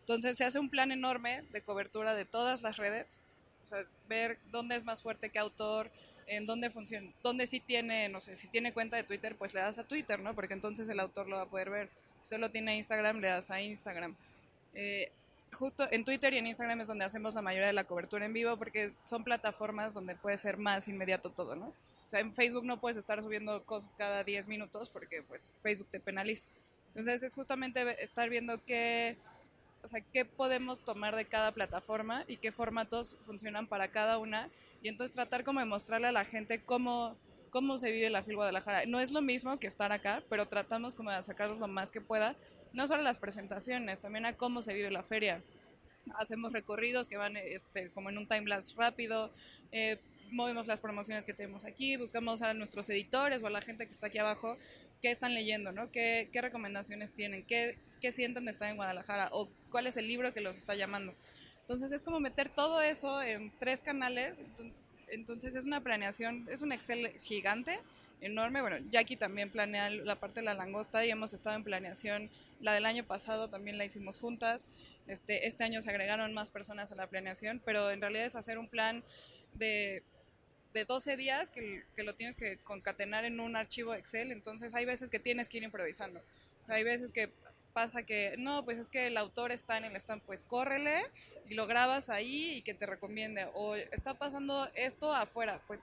Entonces 0.00 0.36
se 0.36 0.44
hace 0.44 0.58
un 0.58 0.70
plan 0.70 0.92
enorme 0.92 1.44
de 1.52 1.62
cobertura 1.62 2.14
de 2.14 2.24
todas 2.24 2.62
las 2.62 2.76
redes, 2.76 3.20
o 3.64 3.68
sea, 3.68 3.84
ver 4.08 4.38
dónde 4.50 4.76
es 4.76 4.84
más 4.84 5.02
fuerte 5.02 5.30
que 5.30 5.38
autor, 5.38 5.90
en 6.26 6.46
dónde 6.46 6.70
funciona, 6.70 7.10
dónde 7.22 7.46
sí 7.46 7.60
tiene, 7.60 8.08
no 8.08 8.20
sé, 8.20 8.36
si 8.36 8.48
tiene 8.48 8.72
cuenta 8.72 8.96
de 8.96 9.02
Twitter, 9.02 9.36
pues 9.36 9.52
le 9.54 9.60
das 9.60 9.78
a 9.78 9.84
Twitter, 9.84 10.20
¿no? 10.20 10.34
Porque 10.34 10.54
entonces 10.54 10.88
el 10.88 11.00
autor 11.00 11.28
lo 11.28 11.36
va 11.36 11.42
a 11.42 11.50
poder 11.50 11.70
ver. 11.70 11.90
Si 12.22 12.30
solo 12.30 12.50
tiene 12.50 12.76
Instagram, 12.76 13.20
le 13.20 13.28
das 13.28 13.50
a 13.50 13.60
Instagram. 13.60 14.16
Eh, 14.74 15.12
justo 15.52 15.86
en 15.90 16.04
Twitter 16.04 16.32
y 16.34 16.38
en 16.38 16.46
Instagram 16.46 16.80
es 16.80 16.86
donde 16.86 17.04
hacemos 17.04 17.34
la 17.34 17.42
mayoría 17.42 17.66
de 17.66 17.72
la 17.72 17.84
cobertura 17.84 18.24
en 18.24 18.32
vivo 18.32 18.56
porque 18.56 18.94
son 19.04 19.24
plataformas 19.24 19.94
donde 19.94 20.14
puede 20.14 20.38
ser 20.38 20.56
más 20.58 20.88
inmediato 20.88 21.30
todo, 21.30 21.56
¿no? 21.56 21.66
O 21.66 22.10
sea, 22.10 22.20
en 22.20 22.34
Facebook 22.34 22.64
no 22.64 22.80
puedes 22.80 22.96
estar 22.96 23.22
subiendo 23.22 23.64
cosas 23.64 23.94
cada 23.96 24.24
10 24.24 24.48
minutos 24.48 24.88
porque 24.88 25.22
pues 25.22 25.52
Facebook 25.62 25.88
te 25.90 26.00
penaliza. 26.00 26.48
Entonces 26.88 27.22
es 27.22 27.34
justamente 27.34 28.02
estar 28.02 28.28
viendo 28.28 28.64
qué, 28.64 29.16
o 29.82 29.88
sea, 29.88 30.00
qué 30.00 30.24
podemos 30.24 30.80
tomar 30.80 31.14
de 31.14 31.24
cada 31.24 31.52
plataforma 31.52 32.24
y 32.26 32.36
qué 32.36 32.50
formatos 32.50 33.16
funcionan 33.24 33.68
para 33.68 33.88
cada 33.88 34.18
una 34.18 34.50
y 34.82 34.88
entonces 34.88 35.14
tratar 35.14 35.44
como 35.44 35.60
de 35.60 35.66
mostrarle 35.66 36.08
a 36.08 36.12
la 36.12 36.24
gente 36.24 36.62
cómo, 36.64 37.16
cómo 37.50 37.78
se 37.78 37.92
vive 37.92 38.10
la 38.10 38.24
FIL 38.24 38.36
Guadalajara. 38.36 38.86
No 38.86 38.98
es 38.98 39.12
lo 39.12 39.22
mismo 39.22 39.56
que 39.58 39.68
estar 39.68 39.92
acá, 39.92 40.24
pero 40.28 40.48
tratamos 40.48 40.94
como 40.96 41.12
de 41.12 41.22
sacarlos 41.22 41.58
lo 41.58 41.68
más 41.68 41.92
que 41.92 42.00
pueda 42.00 42.36
no 42.72 42.86
solo 42.86 43.02
las 43.02 43.18
presentaciones, 43.18 44.00
también 44.00 44.26
a 44.26 44.36
cómo 44.36 44.62
se 44.62 44.74
vive 44.74 44.90
la 44.90 45.02
feria. 45.02 45.42
Hacemos 46.14 46.52
recorridos 46.52 47.08
que 47.08 47.16
van 47.16 47.36
este, 47.36 47.90
como 47.90 48.10
en 48.10 48.18
un 48.18 48.26
time 48.26 48.46
lapse 48.46 48.74
rápido, 48.76 49.32
eh, 49.72 49.98
movemos 50.30 50.66
las 50.66 50.80
promociones 50.80 51.24
que 51.24 51.34
tenemos 51.34 51.64
aquí, 51.64 51.96
buscamos 51.96 52.42
a 52.42 52.54
nuestros 52.54 52.88
editores 52.90 53.42
o 53.42 53.46
a 53.46 53.50
la 53.50 53.60
gente 53.60 53.86
que 53.86 53.92
está 53.92 54.06
aquí 54.06 54.18
abajo, 54.18 54.56
qué 55.02 55.10
están 55.10 55.34
leyendo, 55.34 55.72
¿no? 55.72 55.90
¿Qué, 55.90 56.28
qué 56.32 56.40
recomendaciones 56.40 57.12
tienen? 57.12 57.44
¿Qué, 57.44 57.78
¿Qué 58.00 58.12
sienten 58.12 58.44
de 58.44 58.52
estar 58.52 58.70
en 58.70 58.76
Guadalajara? 58.76 59.28
¿O 59.32 59.48
cuál 59.70 59.86
es 59.86 59.96
el 59.96 60.08
libro 60.08 60.32
que 60.32 60.40
los 60.40 60.56
está 60.56 60.74
llamando? 60.74 61.14
Entonces 61.62 61.92
es 61.92 62.02
como 62.02 62.18
meter 62.18 62.48
todo 62.48 62.80
eso 62.80 63.22
en 63.22 63.52
tres 63.58 63.80
canales. 63.80 64.38
Entonces 65.08 65.54
es 65.54 65.66
una 65.66 65.80
planeación, 65.80 66.48
es 66.50 66.62
un 66.62 66.72
Excel 66.72 67.12
gigante 67.20 67.78
enorme. 68.20 68.60
Bueno, 68.60 68.78
Jackie 68.90 69.16
también 69.16 69.50
planea 69.50 69.90
la 69.90 70.18
parte 70.18 70.40
de 70.40 70.46
la 70.46 70.54
langosta 70.54 71.04
y 71.04 71.10
hemos 71.10 71.32
estado 71.32 71.56
en 71.56 71.64
planeación. 71.64 72.30
La 72.60 72.74
del 72.74 72.86
año 72.86 73.04
pasado 73.04 73.48
también 73.48 73.78
la 73.78 73.84
hicimos 73.84 74.18
juntas. 74.20 74.68
Este, 75.06 75.46
este 75.46 75.64
año 75.64 75.82
se 75.82 75.90
agregaron 75.90 76.32
más 76.34 76.50
personas 76.50 76.92
a 76.92 76.94
la 76.94 77.08
planeación, 77.08 77.60
pero 77.64 77.90
en 77.90 78.00
realidad 78.00 78.26
es 78.26 78.36
hacer 78.36 78.58
un 78.58 78.68
plan 78.68 79.02
de, 79.54 80.02
de 80.72 80.84
12 80.84 81.16
días 81.16 81.50
que, 81.50 81.84
que, 81.96 82.02
lo 82.02 82.14
tienes 82.14 82.36
que 82.36 82.58
concatenar 82.58 83.24
en 83.24 83.40
un 83.40 83.56
archivo 83.56 83.94
Excel. 83.94 84.30
Entonces 84.30 84.74
hay 84.74 84.84
veces 84.84 85.10
que 85.10 85.18
tienes 85.18 85.48
que 85.48 85.58
ir 85.58 85.64
improvisando. 85.64 86.22
hay 86.68 86.84
veces 86.84 87.12
que 87.12 87.32
pasa 87.72 88.02
que, 88.02 88.34
no, 88.38 88.64
pues 88.64 88.78
es 88.78 88.88
que 88.88 89.06
el 89.06 89.16
autor 89.16 89.52
está 89.52 89.78
en 89.78 89.84
el 89.84 89.96
stand, 89.96 90.22
pues 90.22 90.42
córrele 90.42 91.02
y 91.48 91.54
lo 91.54 91.66
grabas 91.66 92.10
ahí 92.10 92.56
y 92.56 92.62
que 92.62 92.74
te 92.74 92.86
recomiende. 92.86 93.48
O 93.54 93.74
está 93.74 94.14
pasando 94.14 94.68
esto 94.74 95.12
afuera, 95.14 95.62
pues 95.66 95.82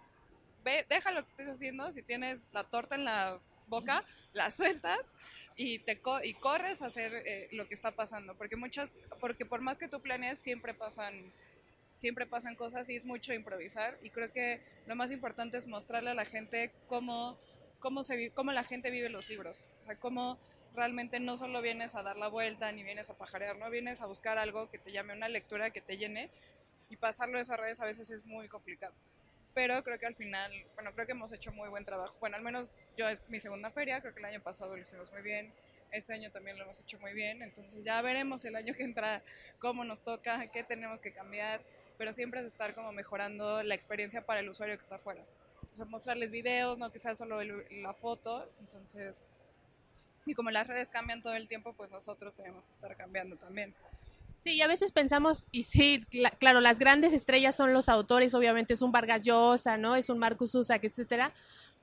deja 0.89 1.12
lo 1.12 1.24
que 1.24 1.29
estés 1.29 1.48
haciendo, 1.48 1.91
si 1.91 2.03
tienes 2.03 2.50
la 2.51 2.63
torta 2.65 2.96
en 2.96 3.05
la 3.05 3.39
boca, 3.67 4.03
la 4.34 4.51
sueltas 4.51 5.00
y 5.57 5.79
te 5.79 5.99
y 6.23 6.33
corres 6.35 6.83
a 6.83 6.85
hacer 6.85 7.13
eh, 7.25 7.49
lo 7.51 7.67
que 7.67 7.73
está 7.73 7.91
pasando, 7.91 8.37
porque 8.37 8.55
muchas 8.55 8.95
porque 9.19 9.43
por 9.43 9.61
más 9.61 9.79
que 9.79 9.87
tú 9.87 10.01
planees 10.01 10.37
siempre 10.39 10.75
pasan 10.75 11.33
siempre 11.95 12.27
pasan 12.27 12.55
cosas 12.55 12.87
y 12.89 12.95
es 12.95 13.05
mucho 13.05 13.33
improvisar 13.33 13.97
y 14.03 14.11
creo 14.11 14.31
que 14.31 14.61
lo 14.85 14.95
más 14.95 15.11
importante 15.11 15.57
es 15.57 15.65
mostrarle 15.65 16.11
a 16.11 16.13
la 16.13 16.25
gente 16.25 16.71
cómo 16.85 17.39
cómo 17.79 18.03
se 18.03 18.29
cómo 18.31 18.51
la 18.51 18.63
gente 18.63 18.91
vive 18.91 19.09
los 19.09 19.27
libros, 19.29 19.65
o 19.81 19.85
sea, 19.85 19.99
cómo 19.99 20.39
realmente 20.75 21.19
no 21.19 21.37
solo 21.37 21.63
vienes 21.63 21.95
a 21.95 22.03
dar 22.03 22.17
la 22.17 22.27
vuelta 22.27 22.71
ni 22.71 22.83
vienes 22.83 23.09
a 23.09 23.17
pajarear, 23.17 23.57
no 23.57 23.67
vienes 23.71 23.99
a 24.01 24.05
buscar 24.05 24.37
algo 24.37 24.69
que 24.69 24.77
te 24.77 24.91
llame 24.91 25.13
una 25.13 25.27
lectura 25.27 25.71
que 25.71 25.81
te 25.81 25.97
llene 25.97 26.29
y 26.89 26.97
pasarlo 26.97 27.39
a 27.39 27.41
esas 27.41 27.59
redes 27.59 27.79
a 27.79 27.85
veces 27.85 28.11
es 28.11 28.25
muy 28.25 28.47
complicado 28.47 28.93
pero 29.57 29.83
creo 29.83 29.97
que 29.97 30.05
al 30.05 30.13
final, 30.13 30.51
bueno, 30.75 30.93
creo 30.93 31.07
que 31.07 31.13
hemos 31.13 31.31
hecho 31.31 31.51
muy 31.51 31.67
buen 31.67 31.83
trabajo. 31.83 32.15
Bueno, 32.19 32.35
al 32.35 32.43
menos 32.43 32.75
yo 32.95 33.09
es 33.09 33.27
mi 33.27 33.39
segunda 33.39 33.71
feria, 33.71 33.99
creo 34.01 34.13
que 34.13 34.19
el 34.19 34.25
año 34.25 34.39
pasado 34.39 34.75
lo 34.75 34.79
hicimos 34.83 35.11
muy 35.11 35.23
bien, 35.23 35.51
este 35.91 36.13
año 36.13 36.29
también 36.29 36.59
lo 36.59 36.63
hemos 36.65 36.79
hecho 36.79 36.99
muy 36.99 37.13
bien, 37.13 37.41
entonces 37.41 37.83
ya 37.83 37.99
veremos 38.03 38.45
el 38.45 38.55
año 38.55 38.75
que 38.75 38.83
entra 38.83 39.23
cómo 39.57 39.83
nos 39.83 40.03
toca, 40.03 40.45
qué 40.51 40.63
tenemos 40.63 41.01
que 41.01 41.11
cambiar, 41.11 41.63
pero 41.97 42.13
siempre 42.13 42.41
es 42.41 42.45
estar 42.45 42.75
como 42.75 42.91
mejorando 42.91 43.63
la 43.63 43.73
experiencia 43.73 44.23
para 44.23 44.41
el 44.41 44.49
usuario 44.49 44.77
que 44.77 44.83
está 44.83 44.97
afuera. 44.97 45.23
O 45.73 45.75
sea, 45.75 45.85
mostrarles 45.85 46.29
videos, 46.29 46.77
no 46.77 46.91
que 46.91 46.99
solo 46.99 47.41
la 47.41 47.95
foto, 47.95 48.47
entonces, 48.59 49.25
y 50.27 50.35
como 50.35 50.51
las 50.51 50.67
redes 50.67 50.89
cambian 50.89 51.23
todo 51.23 51.33
el 51.33 51.47
tiempo, 51.47 51.73
pues 51.73 51.89
nosotros 51.89 52.35
tenemos 52.35 52.67
que 52.67 52.73
estar 52.73 52.95
cambiando 52.95 53.37
también. 53.37 53.73
Sí, 54.38 54.53
y 54.53 54.62
a 54.62 54.67
veces 54.67 54.91
pensamos, 54.91 55.48
y 55.51 55.63
sí, 55.63 56.06
cla- 56.12 56.36
claro, 56.38 56.60
las 56.62 56.79
grandes 56.79 57.13
estrellas 57.13 57.56
son 57.56 57.74
los 57.74 57.89
autores, 57.89 58.34
obviamente 58.34 58.74
es 58.75 58.82
un 58.82 58.91
Vargas 58.91 59.22
Llosa, 59.22 59.77
¿no? 59.77 59.96
Es 59.96 60.10
un 60.10 60.20
Marcus 60.20 60.51
Zusak, 60.51 60.84
etcétera, 60.84 61.34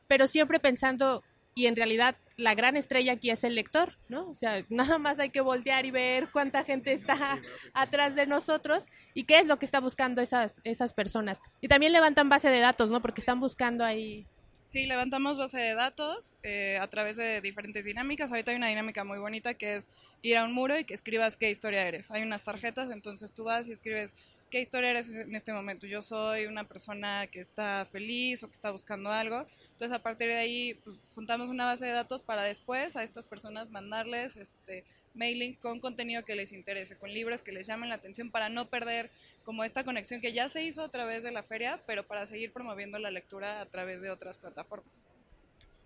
pero 0.07 0.27
siempre 0.27 0.61
pensando, 0.61 1.23
y 1.55 1.67
en 1.67 1.77
realidad 1.77 2.17
la 2.37 2.55
gran 2.55 2.77
estrella 2.77 3.13
aquí 3.13 3.31
es 3.31 3.45
el 3.45 3.55
lector, 3.55 3.97
¿no? 4.09 4.29
O 4.29 4.35
sea, 4.35 4.65
nada 4.71 4.99
más 4.99 5.19
hay 5.19 5.31
que 5.31 5.41
voltear 5.41 5.85
y 5.85 5.91
ver 5.91 6.29
cuánta 6.33 6.65
gente 6.65 6.93
está 6.93 7.41
atrás 7.75 8.15
de 8.15 8.27
nosotros 8.27 8.87
y 9.15 9.25
qué 9.25 9.39
es 9.41 9.47
lo 9.47 9.59
que 9.59 9.67
está 9.67 9.81
buscando 9.81 10.23
esas, 10.23 10.61
esas 10.65 10.93
personas. 10.93 11.41
Y 11.61 11.69
también 11.69 11.93
levantan 11.93 12.29
base 12.29 12.49
de 12.51 12.61
datos, 12.61 12.91
¿no? 12.91 13.03
Porque 13.03 13.21
están 13.21 13.41
buscando 13.41 13.85
ahí. 13.85 14.27
Sí, 14.65 14.87
levantamos 14.87 15.39
base 15.39 15.59
de 15.59 15.75
datos 15.75 16.35
eh, 16.43 16.79
a 16.81 16.89
través 16.89 17.17
de 17.17 17.41
diferentes 17.41 17.85
dinámicas. 17.85 18.31
Ahorita 18.31 18.51
hay 18.51 18.57
una 18.57 18.69
dinámica 18.69 19.05
muy 19.05 19.19
bonita 19.19 19.55
que 19.55 19.77
es 19.77 19.91
ir 20.25 20.39
a 20.39 20.45
un 20.45 20.53
muro 20.53 20.79
y 20.79 20.85
que 20.85 20.95
escribas 20.95 21.37
qué 21.37 21.51
historia 21.51 21.87
eres. 21.87 22.11
Hay 22.11 22.23
unas 22.23 22.43
tarjetas, 22.43 22.91
entonces 22.91 23.35
tú 23.35 23.45
vas 23.45 23.69
y 23.69 23.73
escribes 23.73 24.17
qué 24.51 24.61
historia 24.61 24.91
eres 24.91 25.11
en 25.11 25.35
este 25.35 25.53
momento. 25.53 25.87
Yo 25.87 26.01
soy 26.01 26.47
una 26.47 26.67
persona 26.67 27.27
que 27.27 27.41
está 27.41 27.85
feliz 27.85 28.43
o 28.43 28.49
que 28.49 28.55
está 28.55 28.71
buscando 28.71 29.11
algo. 29.13 29.47
Entonces 29.73 29.93
a 29.93 30.03
partir 30.03 30.29
de 30.29 30.37
ahí 30.37 30.75
pues, 30.83 30.97
juntamos 31.15 31.51
una 31.51 31.67
base 31.67 31.85
de 31.85 31.93
datos 31.93 32.23
para 32.23 32.43
después 32.43 32.97
a 32.97 33.03
estas 33.03 33.27
personas 33.27 33.69
mandarles 33.69 34.37
este 34.37 34.85
mailing 35.13 35.57
con 35.57 35.79
contenido 35.79 36.25
que 36.25 36.35
les 36.37 36.53
interese, 36.53 36.97
con 36.97 37.13
libros 37.13 37.43
que 37.43 37.53
les 37.53 37.67
llamen 37.67 37.91
la 37.91 37.97
atención 37.97 38.31
para 38.31 38.49
no 38.49 38.71
perder 38.71 39.11
como 39.45 39.63
esta 39.63 39.85
conexión 39.85 40.23
que 40.23 40.33
ya 40.33 40.49
se 40.49 40.63
hizo 40.63 40.83
a 40.83 40.89
través 40.89 41.23
de 41.23 41.33
la 41.33 41.43
feria, 41.43 41.83
pero 41.87 42.03
para 42.03 42.27
seguir 42.27 42.51
promoviendo 42.51 42.99
la 42.99 43.11
lectura 43.11 43.61
a 43.61 43.67
través 43.67 44.01
de 44.01 44.11
otras 44.11 44.39
plataformas. 44.39 45.05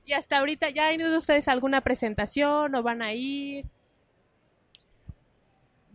Y 0.07 0.12
hasta 0.12 0.38
ahorita, 0.38 0.71
¿ya 0.71 0.88
han 0.88 1.00
ido 1.00 1.18
ustedes 1.18 1.49
a 1.49 1.52
alguna 1.52 1.83
presentación 1.83 2.75
o 2.75 2.83
van 2.85 3.02
a 3.02 3.12
ir? 3.12 3.66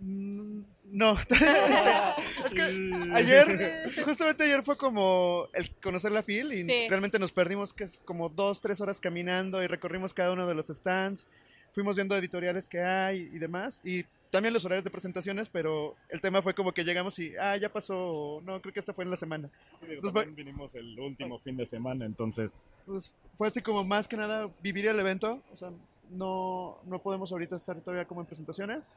Mm, 0.03 0.63
No, 1.03 1.17
es 2.45 2.53
que 2.53 2.61
ayer, 3.13 3.91
justamente 4.05 4.43
ayer 4.45 4.63
fue 4.63 4.77
como 4.77 5.47
el 5.53 5.69
conocer 5.81 6.11
la 6.13 6.23
FIL 6.23 6.53
y 6.53 6.63
Sí. 6.63 6.87
realmente 6.87 7.19
nos 7.19 7.31
perdimos 7.33 7.73
que 7.73 7.83
es 7.85 7.99
como 8.05 8.29
dos, 8.29 8.61
tres 8.61 8.79
horas 8.79 9.01
caminando 9.01 9.61
y 9.61 9.67
recorrimos 9.67 10.13
cada 10.13 10.31
uno 10.31 10.47
de 10.47 10.53
los 10.55 10.67
stands, 10.67 11.25
fuimos 11.73 11.97
viendo 11.97 12.15
editoriales 12.15 12.69
que 12.69 12.79
hay 12.81 13.29
y 13.33 13.37
demás 13.39 13.79
y 13.83 14.05
también 14.29 14.53
los 14.53 14.63
horarios 14.65 14.83
de 14.83 14.89
presentaciones, 14.89 15.49
pero 15.49 15.95
el 16.09 16.21
tema 16.21 16.41
fue 16.41 16.53
como 16.55 16.71
que 16.71 16.83
llegamos 16.83 17.19
y, 17.19 17.35
ah, 17.37 17.55
ya 17.57 17.69
pasó, 17.71 18.41
no, 18.45 18.59
creo 18.61 18.73
que 18.73 18.79
esta 18.79 18.93
fue 18.93 19.03
en 19.03 19.11
la 19.11 19.15
semana. 19.15 19.49
Sí, 19.71 19.77
digo, 19.81 19.93
Entonces, 19.95 20.13
también 20.23 20.35
vinimos 20.35 20.73
el 20.73 20.99
último 20.99 21.37
fin 21.37 21.55
de 21.57 21.65
semana, 21.65 22.05
entonces 22.05 22.63
Entonces 22.79 23.13
fue 23.37 23.47
así 23.47 23.61
como 23.61 23.83
más 23.83 24.07
que 24.07 24.15
nada 24.17 24.49
vivir 24.61 24.87
el 24.87 24.99
evento, 24.99 25.41
o 25.51 25.55
sea, 25.55 25.69
no, 26.09 26.79
no 26.85 26.99
podemos 26.99 27.31
ahorita 27.31 27.55
estar 27.57 27.79
todavía 27.81 28.05
como 28.05 28.21
en 28.21 28.27
presentaciones, 28.27 28.89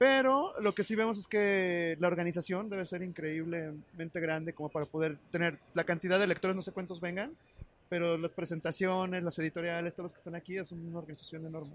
pero 0.00 0.54
lo 0.62 0.72
que 0.72 0.82
sí 0.82 0.94
vemos 0.94 1.18
es 1.18 1.28
que 1.28 1.94
la 2.00 2.08
organización 2.08 2.70
debe 2.70 2.86
ser 2.86 3.02
increíblemente 3.02 4.18
grande 4.18 4.54
como 4.54 4.70
para 4.70 4.86
poder 4.86 5.18
tener 5.30 5.58
la 5.74 5.84
cantidad 5.84 6.18
de 6.18 6.26
lectores, 6.26 6.56
no 6.56 6.62
sé 6.62 6.72
cuántos 6.72 7.02
vengan, 7.02 7.36
pero 7.90 8.16
las 8.16 8.32
presentaciones, 8.32 9.22
las 9.22 9.38
editoriales, 9.38 9.94
todos 9.94 10.04
los 10.04 10.12
que 10.14 10.20
están 10.20 10.36
aquí, 10.36 10.56
es 10.56 10.72
una 10.72 11.00
organización 11.00 11.44
enorme. 11.44 11.74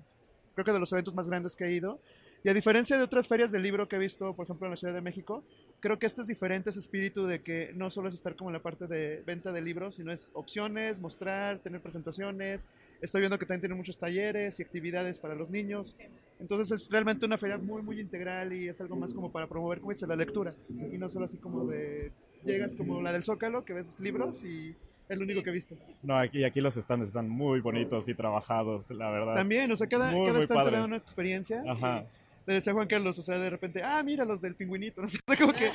Creo 0.55 0.65
que 0.65 0.71
de 0.73 0.79
los 0.79 0.91
eventos 0.91 1.13
más 1.13 1.29
grandes 1.29 1.55
que 1.55 1.65
he 1.65 1.73
ido. 1.73 1.99
Y 2.45 2.49
a 2.49 2.53
diferencia 2.53 2.95
de 2.95 3.03
otras 3.03 3.27
ferias 3.27 3.51
del 3.51 3.63
libro 3.63 3.87
que 3.87 3.95
he 3.95 3.99
visto, 3.99 4.35
por 4.35 4.45
ejemplo, 4.45 4.67
en 4.67 4.69
la 4.69 4.77
Ciudad 4.77 4.93
de 4.93 5.01
México, 5.01 5.43
creo 5.79 5.97
que 5.97 6.05
este 6.05 6.21
es 6.21 6.27
diferente, 6.27 6.69
ese 6.69 6.77
espíritu 6.77 7.25
de 7.25 7.41
que 7.41 7.71
no 7.73 7.89
solo 7.89 8.07
es 8.07 8.13
estar 8.13 8.35
como 8.35 8.51
en 8.51 8.53
la 8.53 8.61
parte 8.61 8.85
de 8.85 9.23
venta 9.25 9.51
de 9.51 9.63
libros, 9.63 9.95
sino 9.95 10.11
es 10.11 10.29
opciones, 10.31 10.99
mostrar, 10.99 11.57
tener 11.57 11.81
presentaciones. 11.81 12.67
Estoy 13.01 13.21
viendo 13.21 13.39
que 13.39 13.47
también 13.47 13.61
tienen 13.61 13.79
muchos 13.79 13.97
talleres 13.97 14.59
y 14.59 14.61
actividades 14.61 15.17
para 15.17 15.33
los 15.33 15.49
niños. 15.49 15.95
Entonces 16.39 16.69
es 16.79 16.91
realmente 16.91 17.25
una 17.25 17.39
feria 17.39 17.57
muy, 17.57 17.81
muy 17.81 17.99
integral 17.99 18.53
y 18.53 18.67
es 18.67 18.79
algo 18.79 18.95
más 18.95 19.11
como 19.11 19.31
para 19.31 19.47
promover, 19.47 19.79
como 19.79 19.93
dice, 19.93 20.05
la 20.05 20.15
lectura. 20.15 20.53
Y 20.69 20.99
no 20.99 21.09
solo 21.09 21.25
así 21.25 21.37
como 21.37 21.65
de, 21.65 22.11
llegas 22.43 22.75
como 22.75 23.01
la 23.01 23.11
del 23.11 23.23
Zócalo, 23.23 23.65
que 23.65 23.73
ves 23.73 23.95
libros 23.99 24.43
y 24.43 24.75
es 25.09 25.17
lo 25.17 25.23
único 25.23 25.41
que 25.41 25.49
he 25.49 25.53
visto. 25.53 25.75
no, 26.03 26.15
aquí, 26.15 26.43
aquí 26.43 26.61
los 26.61 26.75
stands 26.75 27.07
están 27.07 27.27
muy 27.27 27.59
bonitos 27.61 28.07
y 28.07 28.13
trabajados, 28.13 28.91
la 28.91 29.09
verdad. 29.09 29.33
También, 29.33 29.71
o 29.71 29.75
sea, 29.75 29.87
cada, 29.87 30.11
Muy, 30.11 30.27
cada 30.27 30.37
muy 30.37 30.43
stand 30.43 30.69
te 30.69 30.75
da 30.75 30.85
una 30.85 30.97
experiencia. 30.97 31.63
Ajá. 31.67 32.05
Le 32.47 32.53
decía 32.53 32.73
Juan 32.73 32.87
Carlos, 32.87 33.17
o 33.17 33.21
sea, 33.23 33.37
de 33.39 33.49
repente, 33.49 33.81
ah, 33.83 34.03
mira 34.03 34.23
los 34.23 34.39
del 34.39 34.55
pingüinito, 34.55 35.01
o 35.03 35.07
sea, 35.09 35.19
como 35.37 35.51
que, 35.53 35.69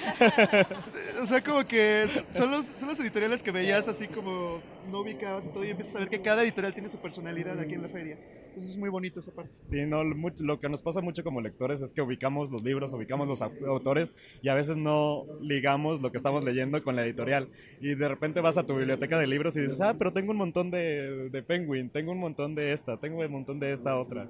o 1.20 1.26
sea, 1.26 1.42
como 1.42 1.66
que 1.66 2.06
son 2.32 2.50
los, 2.50 2.66
son 2.78 2.88
los 2.88 3.00
editoriales 3.00 3.42
que 3.42 3.50
veías 3.50 3.88
así 3.88 4.06
como 4.06 4.60
no 4.90 5.00
ubicabas 5.00 5.46
y 5.46 5.48
todo, 5.48 5.64
y 5.64 5.70
empiezas 5.70 5.96
a 5.96 5.98
ver 6.00 6.08
que 6.08 6.20
cada 6.22 6.42
editorial 6.44 6.72
tiene 6.72 6.88
su 6.88 6.98
personalidad 6.98 7.58
aquí 7.58 7.74
en 7.74 7.82
la 7.82 7.88
feria. 7.88 8.18
Entonces 8.50 8.70
es 8.70 8.76
muy 8.76 8.88
bonito 8.88 9.20
esa 9.20 9.32
parte. 9.32 9.52
Sí, 9.60 9.84
no, 9.86 10.02
lo 10.04 10.58
que 10.58 10.68
nos 10.68 10.82
pasa 10.82 11.00
mucho 11.00 11.22
como 11.24 11.40
lectores 11.40 11.82
es 11.82 11.92
que 11.94 12.02
ubicamos 12.02 12.50
los 12.50 12.62
libros, 12.62 12.92
ubicamos 12.92 13.28
los 13.28 13.42
au- 13.42 13.66
autores 13.68 14.16
y 14.42 14.48
a 14.48 14.54
veces 14.54 14.76
no 14.76 15.24
ligamos 15.40 16.00
lo 16.00 16.10
que 16.10 16.16
estamos 16.18 16.44
leyendo 16.44 16.82
con 16.82 16.96
la 16.96 17.04
editorial. 17.04 17.48
Y 17.80 17.94
de 17.94 18.08
repente 18.08 18.40
vas 18.40 18.56
a 18.56 18.66
tu 18.66 18.76
biblioteca 18.76 19.18
de 19.18 19.26
libros 19.28 19.56
y 19.56 19.60
dices, 19.60 19.80
ah, 19.80 19.94
pero 19.98 20.12
tengo 20.12 20.32
un 20.32 20.38
montón 20.38 20.70
de, 20.70 21.30
de 21.30 21.42
Penguin, 21.42 21.90
tengo 21.90 22.10
un 22.12 22.18
montón 22.18 22.54
de 22.54 22.72
esta, 22.72 22.96
tengo 22.98 23.18
un 23.24 23.30
montón 23.32 23.60
de 23.60 23.72
esta 23.72 23.96
otra. 23.98 24.28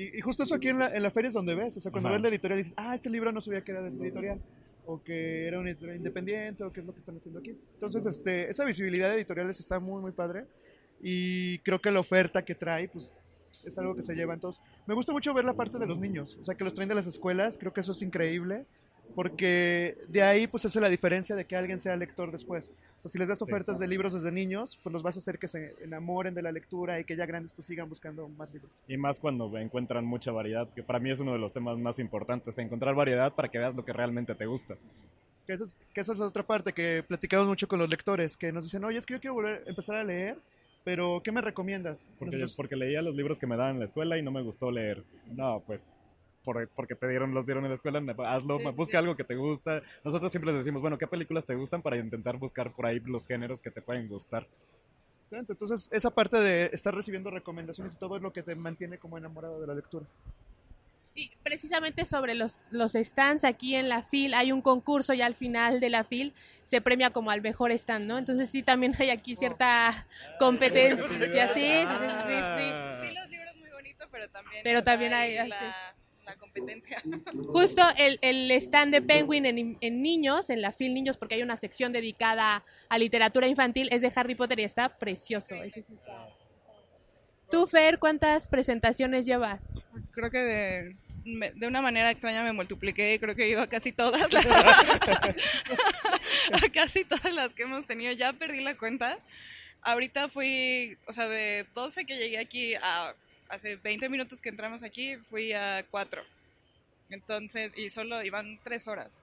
Y, 0.00 0.16
y 0.16 0.20
justo 0.22 0.44
eso 0.44 0.54
aquí 0.54 0.68
en 0.68 0.78
la, 0.78 0.94
en 0.94 1.02
la 1.02 1.10
feria 1.10 1.28
es 1.28 1.34
donde 1.34 1.54
ves, 1.54 1.76
o 1.76 1.80
sea, 1.80 1.92
cuando 1.92 2.08
Ajá. 2.08 2.14
ves 2.14 2.22
la 2.22 2.28
editorial 2.30 2.56
dices, 2.56 2.72
ah, 2.78 2.94
este 2.94 3.10
libro 3.10 3.32
no 3.32 3.42
sabía 3.42 3.62
que 3.62 3.72
era 3.72 3.82
de 3.82 3.90
esta 3.90 4.02
editorial, 4.02 4.40
o 4.86 5.02
que 5.02 5.46
era 5.46 5.60
una 5.60 5.68
editorial 5.68 5.98
independiente, 5.98 6.64
o 6.64 6.72
qué 6.72 6.80
es 6.80 6.86
lo 6.86 6.94
que 6.94 7.00
están 7.00 7.16
haciendo 7.16 7.40
aquí. 7.40 7.54
Entonces, 7.74 8.06
este, 8.06 8.48
esa 8.48 8.64
visibilidad 8.64 9.10
de 9.10 9.16
editoriales 9.16 9.60
está 9.60 9.78
muy, 9.78 10.00
muy 10.00 10.12
padre, 10.12 10.46
y 11.02 11.58
creo 11.58 11.82
que 11.82 11.90
la 11.90 12.00
oferta 12.00 12.42
que 12.42 12.54
trae, 12.54 12.88
pues, 12.88 13.12
es 13.62 13.76
algo 13.76 13.94
que 13.94 14.00
se 14.00 14.14
lleva. 14.14 14.32
Entonces, 14.32 14.62
me 14.86 14.94
gusta 14.94 15.12
mucho 15.12 15.34
ver 15.34 15.44
la 15.44 15.52
parte 15.52 15.78
de 15.78 15.86
los 15.86 15.98
niños, 15.98 16.38
o 16.40 16.44
sea, 16.44 16.54
que 16.54 16.64
los 16.64 16.72
traen 16.72 16.88
de 16.88 16.94
las 16.94 17.06
escuelas, 17.06 17.58
creo 17.58 17.74
que 17.74 17.80
eso 17.80 17.92
es 17.92 18.00
increíble, 18.00 18.64
porque 19.14 19.96
de 20.08 20.22
ahí, 20.22 20.46
pues, 20.46 20.64
hace 20.64 20.80
la 20.80 20.88
diferencia 20.88 21.36
de 21.36 21.44
que 21.44 21.56
alguien 21.56 21.78
sea 21.78 21.96
lector 21.96 22.30
después. 22.32 22.70
O 22.98 23.00
sea, 23.00 23.10
si 23.10 23.18
les 23.18 23.28
das 23.28 23.38
Sí. 23.38 23.44
ofertas 23.44 23.78
de 23.78 23.88
libros 23.88 24.12
desde 24.12 24.30
niños, 24.32 24.78
pues 24.82 24.92
los 24.92 25.02
vas 25.02 25.16
a 25.16 25.18
hacer 25.20 25.38
que 25.38 25.48
se 25.48 25.74
enamoren 25.82 26.34
de 26.34 26.42
la 26.42 26.52
lectura 26.52 27.00
y 27.00 27.04
que 27.04 27.16
ya 27.16 27.26
grandes, 27.26 27.52
pues, 27.52 27.66
sigan 27.66 27.88
buscando 27.88 28.28
más 28.28 28.52
libros. 28.52 28.70
Y 28.88 28.96
más 28.96 29.20
cuando 29.20 29.56
encuentran 29.58 30.04
mucha 30.04 30.32
variedad, 30.32 30.68
que 30.74 30.82
para 30.82 30.98
mí 30.98 31.10
es 31.10 31.20
uno 31.20 31.32
de 31.32 31.38
los 31.38 31.52
temas 31.52 31.78
más 31.78 31.98
importantes, 31.98 32.56
encontrar 32.58 32.94
variedad 32.94 33.32
para 33.34 33.48
que 33.48 33.58
veas 33.58 33.74
lo 33.74 33.84
que 33.84 33.92
realmente 33.92 34.34
te 34.34 34.46
gusta. 34.46 34.76
Que 35.46 35.54
eso, 35.54 35.64
es, 35.64 35.80
que 35.94 36.00
eso 36.02 36.12
es 36.12 36.20
otra 36.20 36.42
parte 36.42 36.72
que 36.72 37.02
platicamos 37.06 37.46
mucho 37.46 37.66
con 37.66 37.78
los 37.78 37.88
lectores, 37.88 38.36
que 38.36 38.52
nos 38.52 38.64
dicen, 38.64 38.84
oye, 38.84 38.98
es 38.98 39.06
que 39.06 39.14
yo 39.14 39.20
quiero 39.20 39.34
volver 39.34 39.62
a 39.66 39.68
empezar 39.70 39.96
a 39.96 40.04
leer, 40.04 40.36
pero 40.84 41.20
¿qué 41.24 41.32
me 41.32 41.40
recomiendas? 41.40 42.10
Porque, 42.18 42.36
Nosotros- 42.36 42.56
porque 42.56 42.76
leía 42.76 43.02
los 43.02 43.14
libros 43.16 43.38
que 43.38 43.46
me 43.46 43.56
daban 43.56 43.72
en 43.74 43.78
la 43.80 43.84
escuela 43.86 44.16
y 44.16 44.22
no 44.22 44.30
me 44.30 44.42
gustó 44.42 44.70
leer. 44.70 45.02
No, 45.34 45.62
pues 45.66 45.86
por- 46.44 46.68
porque 46.70 46.94
te 46.94 47.08
dieron, 47.08 47.34
los 47.34 47.46
dieron 47.46 47.64
en 47.64 47.70
la 47.70 47.74
escuela, 47.76 48.02
hazlo, 48.28 48.58
Sí, 48.58 48.64
busca 48.74 48.92
sí. 48.92 48.96
algo 48.96 49.16
que 49.16 49.24
te 49.24 49.34
gusta. 49.36 49.82
Nosotros 50.04 50.30
siempre 50.30 50.52
les 50.52 50.64
decimos, 50.64 50.80
bueno, 50.82 50.98
¿qué 50.98 51.06
películas 51.06 51.44
te 51.44 51.54
gustan? 51.54 51.82
Para 51.82 51.96
intentar 51.96 52.36
buscar 52.36 52.72
por 52.72 52.86
ahí 52.86 53.00
los 53.00 53.26
géneros 53.26 53.60
que 53.62 53.70
te 53.70 53.82
pueden 53.82 54.08
gustar. 54.08 54.46
Entonces, 55.30 55.88
esa 55.92 56.10
parte 56.10 56.38
de 56.40 56.70
estar 56.72 56.92
recibiendo 56.94 57.30
recomendaciones 57.30 57.92
y 57.92 57.96
todo 57.96 58.16
es 58.16 58.22
lo 58.22 58.32
que 58.32 58.42
te 58.42 58.54
mantiene 58.56 58.98
como 58.98 59.16
enamorado 59.16 59.60
de 59.60 59.66
la 59.66 59.74
lectura. 59.74 60.04
Y 61.14 61.30
precisamente 61.42 62.04
sobre 62.04 62.34
los, 62.34 62.68
los 62.70 62.92
stands 62.92 63.44
aquí 63.44 63.74
en 63.74 63.88
la 63.88 64.02
FIL 64.02 64.32
hay 64.34 64.52
un 64.52 64.62
concurso 64.62 65.12
y 65.12 65.20
al 65.22 65.34
final 65.34 65.78
de 65.80 65.90
la 65.90 66.04
FIL 66.04 66.32
se 66.62 66.80
premia 66.80 67.10
como 67.10 67.30
al 67.30 67.42
mejor 67.42 67.70
stand, 67.72 68.06
¿no? 68.06 68.16
Entonces 68.16 68.48
sí, 68.48 68.62
también 68.62 68.94
hay 68.98 69.10
aquí 69.10 69.34
cierta 69.36 70.06
competencia. 70.38 71.06
Sí, 71.08 71.14
sí, 71.14 71.20
sí, 71.24 72.08
sí, 72.26 72.34
sí, 72.56 73.08
sí. 73.08 73.14
Los 73.14 73.28
libros 73.28 73.56
muy 73.56 73.70
bonitos, 73.70 74.08
pero 74.10 74.28
también, 74.30 74.62
Pero 74.64 74.82
también 74.84 75.12
hay- 75.14 75.36
ah, 75.36 75.46
la, 75.48 75.96
la 76.30 76.36
competencia. 76.36 77.02
Justo 77.48 77.82
el, 77.96 78.18
el 78.22 78.50
stand 78.52 78.92
de 78.92 79.02
Penguin 79.02 79.46
en, 79.46 79.78
en 79.80 80.02
niños, 80.02 80.50
en 80.50 80.60
la 80.62 80.72
FIL 80.72 80.94
Niños, 80.94 81.16
porque 81.16 81.34
hay 81.36 81.42
una 81.42 81.56
sección 81.56 81.92
dedicada 81.92 82.64
a 82.88 82.98
literatura 82.98 83.46
infantil, 83.48 83.88
es 83.90 84.02
de 84.02 84.12
Harry 84.14 84.34
Potter 84.34 84.60
y 84.60 84.64
está 84.64 84.98
precioso. 84.98 85.54
Ese 85.54 85.82
sí 85.82 85.94
está. 85.94 86.28
Tú, 87.50 87.66
Fer, 87.66 87.98
¿cuántas 87.98 88.46
presentaciones 88.46 89.24
llevas? 89.26 89.74
Creo 90.12 90.30
que 90.30 90.38
de, 90.38 90.96
me- 91.24 91.50
de 91.50 91.66
una 91.66 91.82
manera 91.82 92.10
extraña 92.10 92.44
me 92.44 92.52
multipliqué 92.52 93.14
y 93.14 93.18
creo 93.18 93.34
que 93.34 93.44
he 93.44 93.48
ido 93.48 93.62
a 93.62 93.68
casi 93.68 93.90
todas. 93.92 94.32
las- 94.32 94.46
a 96.52 96.68
casi 96.72 97.04
todas 97.04 97.32
las 97.34 97.54
que 97.54 97.62
hemos 97.64 97.86
tenido. 97.86 98.12
Ya 98.12 98.32
perdí 98.32 98.62
la 98.62 98.76
cuenta. 98.76 99.18
Ahorita 99.82 100.28
fui, 100.28 100.96
o 101.06 101.12
sea, 101.12 101.28
de 101.28 101.66
12 101.74 102.04
que 102.04 102.16
llegué 102.18 102.38
aquí 102.38 102.74
a 102.74 103.14
hace 103.50 103.76
20 103.76 104.08
minutos 104.08 104.40
que 104.40 104.48
entramos 104.48 104.82
aquí, 104.82 105.16
fui 105.28 105.52
a 105.52 105.84
4. 105.90 106.22
Entonces, 107.10 107.72
y 107.76 107.90
solo 107.90 108.22
iban 108.22 108.58
3 108.62 108.88
horas. 108.88 109.20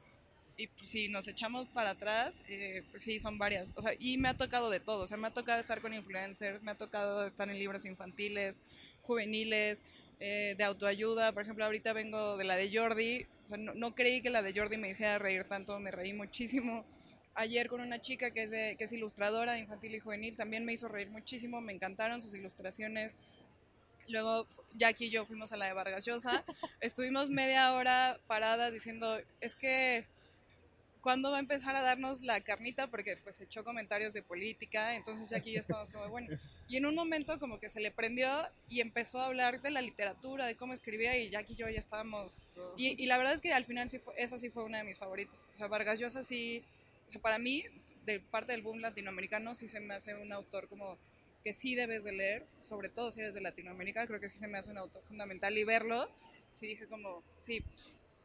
Y 0.57 0.67
pues, 0.67 0.89
si 0.89 1.07
nos 1.07 1.27
echamos 1.27 1.67
para 1.69 1.91
atrás, 1.91 2.35
eh, 2.49 2.83
pues 2.91 3.03
sí, 3.03 3.19
son 3.19 3.37
varias. 3.37 3.69
O 3.75 3.81
sea, 3.81 3.93
y 3.99 4.17
me 4.17 4.29
ha 4.29 4.33
tocado 4.35 4.69
de 4.69 4.79
todo. 4.79 5.03
O 5.03 5.07
sea, 5.07 5.17
me 5.17 5.27
ha 5.27 5.31
tocado 5.31 5.59
estar 5.59 5.81
con 5.81 5.93
influencers, 5.93 6.63
me 6.63 6.71
ha 6.71 6.75
tocado 6.75 7.25
estar 7.25 7.49
en 7.49 7.59
libros 7.59 7.85
infantiles, 7.85 8.61
juveniles, 9.03 9.83
eh, 10.19 10.55
de 10.57 10.63
autoayuda. 10.63 11.31
Por 11.31 11.43
ejemplo, 11.43 11.63
ahorita 11.65 11.93
vengo 11.93 12.37
de 12.37 12.43
la 12.43 12.55
de 12.55 12.75
Jordi. 12.75 13.27
O 13.45 13.49
sea, 13.49 13.57
no, 13.57 13.95
creí 13.95 14.21
que 14.21 14.31
la 14.31 14.41
de 14.41 14.53
Jordi 14.53 14.77
me 14.77 14.89
hiciera 14.89 15.19
reír 15.19 15.43
tanto, 15.43 15.79
me 15.79 15.91
reí 15.91 16.13
muchísimo. 16.13 16.85
Ayer 17.35 17.69
con 17.69 17.81
una 17.81 18.01
chica 18.01 18.31
que 18.31 18.43
es, 18.43 18.49
de, 18.49 18.75
que 18.77 18.85
es 18.85 18.91
ilustradora 18.91 19.59
infantil 19.59 19.93
y 19.93 19.99
juvenil, 19.99 20.35
también 20.35 20.65
me 20.65 20.73
hizo 20.73 20.87
reír 20.87 21.09
muchísimo, 21.11 21.61
me 21.61 21.71
encantaron 21.71 22.19
sus 22.19 22.33
ilustraciones. 22.33 23.17
Luego 24.07 24.47
Jackie 24.75 25.05
y 25.05 25.09
yo 25.09 25.25
fuimos 25.25 25.51
a 25.51 25.57
la 25.57 25.65
de 25.65 25.73
Vargas 25.73 26.05
Llosa. 26.05 26.43
Estuvimos 26.81 27.29
media 27.29 27.73
hora 27.73 28.19
paradas 28.27 28.71
diciendo, 28.71 29.19
es 29.41 29.55
que 29.55 30.05
¿cuándo 31.01 31.31
va 31.31 31.37
a 31.37 31.39
empezar 31.39 31.75
a 31.75 31.81
darnos 31.81 32.21
la 32.21 32.41
carnita? 32.41 32.87
Porque 32.87 33.17
pues 33.17 33.39
echó 33.39 33.63
comentarios 33.63 34.13
de 34.13 34.21
política, 34.21 34.95
entonces 34.95 35.29
Jackie 35.29 35.51
y 35.51 35.53
yo 35.53 35.61
estábamos 35.61 35.89
como, 35.89 36.09
bueno, 36.09 36.37
y 36.67 36.75
en 36.75 36.85
un 36.85 36.95
momento 36.95 37.39
como 37.39 37.59
que 37.59 37.69
se 37.69 37.79
le 37.79 37.91
prendió 37.91 38.27
y 38.67 38.81
empezó 38.81 39.21
a 39.21 39.27
hablar 39.27 39.61
de 39.61 39.71
la 39.71 39.81
literatura, 39.81 40.45
de 40.45 40.57
cómo 40.57 40.73
escribía 40.73 41.17
y 41.17 41.29
Jackie 41.29 41.53
y 41.53 41.55
yo 41.55 41.69
ya 41.69 41.79
estábamos, 41.79 42.41
y, 42.75 43.01
y 43.01 43.05
la 43.05 43.17
verdad 43.17 43.33
es 43.33 43.39
que 43.39 43.53
al 43.53 43.63
final 43.63 43.89
sí 43.89 43.99
fue, 43.99 44.13
esa 44.17 44.37
sí 44.37 44.49
fue 44.49 44.65
una 44.65 44.79
de 44.79 44.83
mis 44.83 44.99
favoritas, 44.99 45.47
o 45.53 45.57
sea, 45.57 45.67
Vargas 45.67 45.97
Llosa 45.97 46.23
sí, 46.23 46.61
o 47.07 47.11
sea, 47.11 47.21
para 47.21 47.39
mí, 47.39 47.63
de 48.05 48.19
parte 48.19 48.51
del 48.51 48.61
boom 48.61 48.81
latinoamericano, 48.81 49.55
sí 49.55 49.69
se 49.69 49.79
me 49.79 49.93
hace 49.93 50.13
un 50.15 50.33
autor 50.33 50.67
como 50.67 50.97
que 51.43 51.53
sí 51.53 51.75
debes 51.75 52.03
de 52.03 52.11
leer, 52.11 52.45
sobre 52.61 52.89
todo 52.89 53.11
si 53.11 53.19
eres 53.19 53.33
de 53.33 53.41
Latinoamérica, 53.41 54.05
creo 54.07 54.19
que 54.19 54.29
sí 54.29 54.37
se 54.37 54.47
me 54.47 54.57
hace 54.57 54.69
un 54.69 54.77
autor 54.77 55.03
fundamental 55.03 55.57
y 55.57 55.63
verlo, 55.63 56.09
sí 56.51 56.67
dije 56.67 56.87
como, 56.87 57.23
sí, 57.39 57.63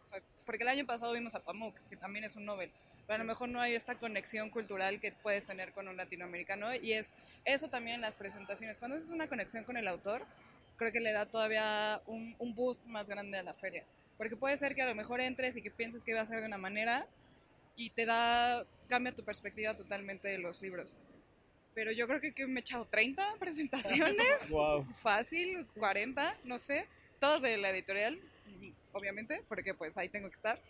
o 0.03 0.07
sea, 0.07 0.23
porque 0.45 0.65
el 0.65 0.69
año 0.69 0.87
pasado 0.87 1.13
vimos 1.13 1.35
a 1.35 1.45
Pamuk, 1.45 1.77
que 1.89 1.97
también 1.97 2.25
es 2.25 2.37
un 2.37 2.45
Nobel, 2.45 2.71
pero 3.07 3.17
a 3.17 3.19
lo 3.19 3.25
mejor 3.25 3.49
no 3.49 3.61
hay 3.61 3.75
esta 3.75 3.99
conexión 3.99 4.51
cultural 4.51 5.01
que 5.01 5.13
puedes 5.13 5.45
tener 5.45 5.73
con 5.73 5.89
un 5.89 5.97
latinoamericano 5.97 6.75
y 6.75 6.93
es 6.93 7.13
eso 7.45 7.69
también 7.69 7.97
en 7.97 8.01
las 8.01 8.15
presentaciones. 8.15 8.79
Cuando 8.79 8.97
haces 8.97 9.11
una 9.11 9.29
conexión 9.29 9.65
con 9.65 9.77
el 9.77 9.89
autor, 9.89 10.25
creo 10.77 10.93
que 10.93 11.01
le 11.01 11.13
da 11.13 11.27
todavía 11.27 12.01
un, 12.07 12.35
un 12.39 12.55
boost 12.55 12.85
más 12.87 13.09
grande 13.09 13.39
a 13.39 13.43
la 13.43 13.55
feria, 13.55 13.85
porque 14.17 14.37
puede 14.37 14.57
ser 14.57 14.75
que 14.75 14.83
a 14.83 14.87
lo 14.87 14.95
mejor 14.95 15.21
entres 15.21 15.57
y 15.57 15.63
que 15.63 15.71
pienses 15.71 16.05
que 16.05 16.15
va 16.15 16.23
a 16.23 16.27
ser 16.27 16.41
de 16.41 16.47
una 16.47 16.59
manera 16.59 17.07
y 17.77 17.91
te 17.91 18.07
da, 18.07 18.67
cambia 18.89 19.15
tu 19.15 19.25
perspectiva 19.25 19.75
totalmente 19.75 20.29
de 20.29 20.39
los 20.39 20.61
libros 20.63 20.99
pero 21.75 21.93
yo 21.93 22.07
creo 22.07 22.21
que, 22.21 22.33
que 22.33 22.47
me 22.47 22.61
he 22.61 22.63
echado 22.63 22.87
30 22.87 23.37
presentaciones, 23.39 24.51
wow. 24.51 24.85
fácil, 25.03 25.67
40, 25.79 26.37
no 26.45 26.59
sé, 26.59 26.87
todos 27.19 27.43
de 27.43 27.57
la 27.57 27.71
editorial, 27.71 28.21
obviamente, 28.93 29.43
porque 29.49 29.75
pues 29.75 29.97
ahí 29.97 30.09
tengo 30.09 30.29
que 30.29 30.37
estar. 30.37 30.61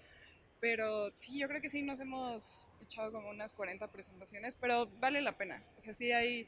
Pero 0.61 1.11
sí, 1.17 1.39
yo 1.39 1.49
creo 1.49 1.61
que 1.61 1.69
sí 1.69 1.83
nos 1.83 1.99
hemos 1.99 2.71
echado 2.81 3.11
como 3.11 3.31
unas 3.31 3.53
40 3.53 3.91
presentaciones, 3.91 4.57
pero 4.61 4.87
vale 5.01 5.21
la 5.21 5.37
pena. 5.37 5.63
O 5.77 5.81
sea, 5.81 5.93
sí 5.93 6.13
hay, 6.13 6.47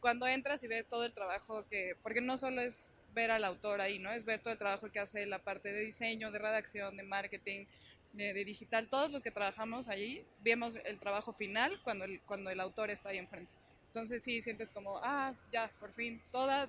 cuando 0.00 0.26
entras 0.28 0.62
y 0.62 0.68
ves 0.68 0.86
todo 0.86 1.04
el 1.04 1.14
trabajo 1.14 1.66
que, 1.68 1.96
porque 2.02 2.20
no 2.20 2.36
solo 2.36 2.60
es 2.60 2.90
ver 3.14 3.30
al 3.30 3.44
autor 3.44 3.80
ahí, 3.80 3.98
¿no? 3.98 4.10
Es 4.10 4.24
ver 4.24 4.40
todo 4.40 4.52
el 4.52 4.58
trabajo 4.58 4.90
que 4.90 5.00
hace 5.00 5.24
la 5.26 5.38
parte 5.38 5.72
de 5.72 5.80
diseño, 5.80 6.30
de 6.30 6.38
redacción, 6.38 6.96
de 6.98 7.02
marketing, 7.02 7.64
de, 8.12 8.34
de 8.34 8.44
digital. 8.44 8.88
Todos 8.88 9.10
los 9.10 9.22
que 9.22 9.30
trabajamos 9.30 9.88
allí 9.88 10.22
vemos 10.40 10.74
el 10.84 10.98
trabajo 10.98 11.32
final 11.32 11.80
cuando 11.82 12.04
el, 12.04 12.20
cuando 12.22 12.50
el 12.50 12.60
autor 12.60 12.90
está 12.90 13.08
ahí 13.08 13.18
enfrente. 13.18 13.52
Entonces 13.90 14.22
sí 14.22 14.40
sientes 14.40 14.70
como, 14.70 14.98
ah, 15.02 15.34
ya, 15.50 15.68
por 15.80 15.92
fin, 15.92 16.22
toda, 16.30 16.68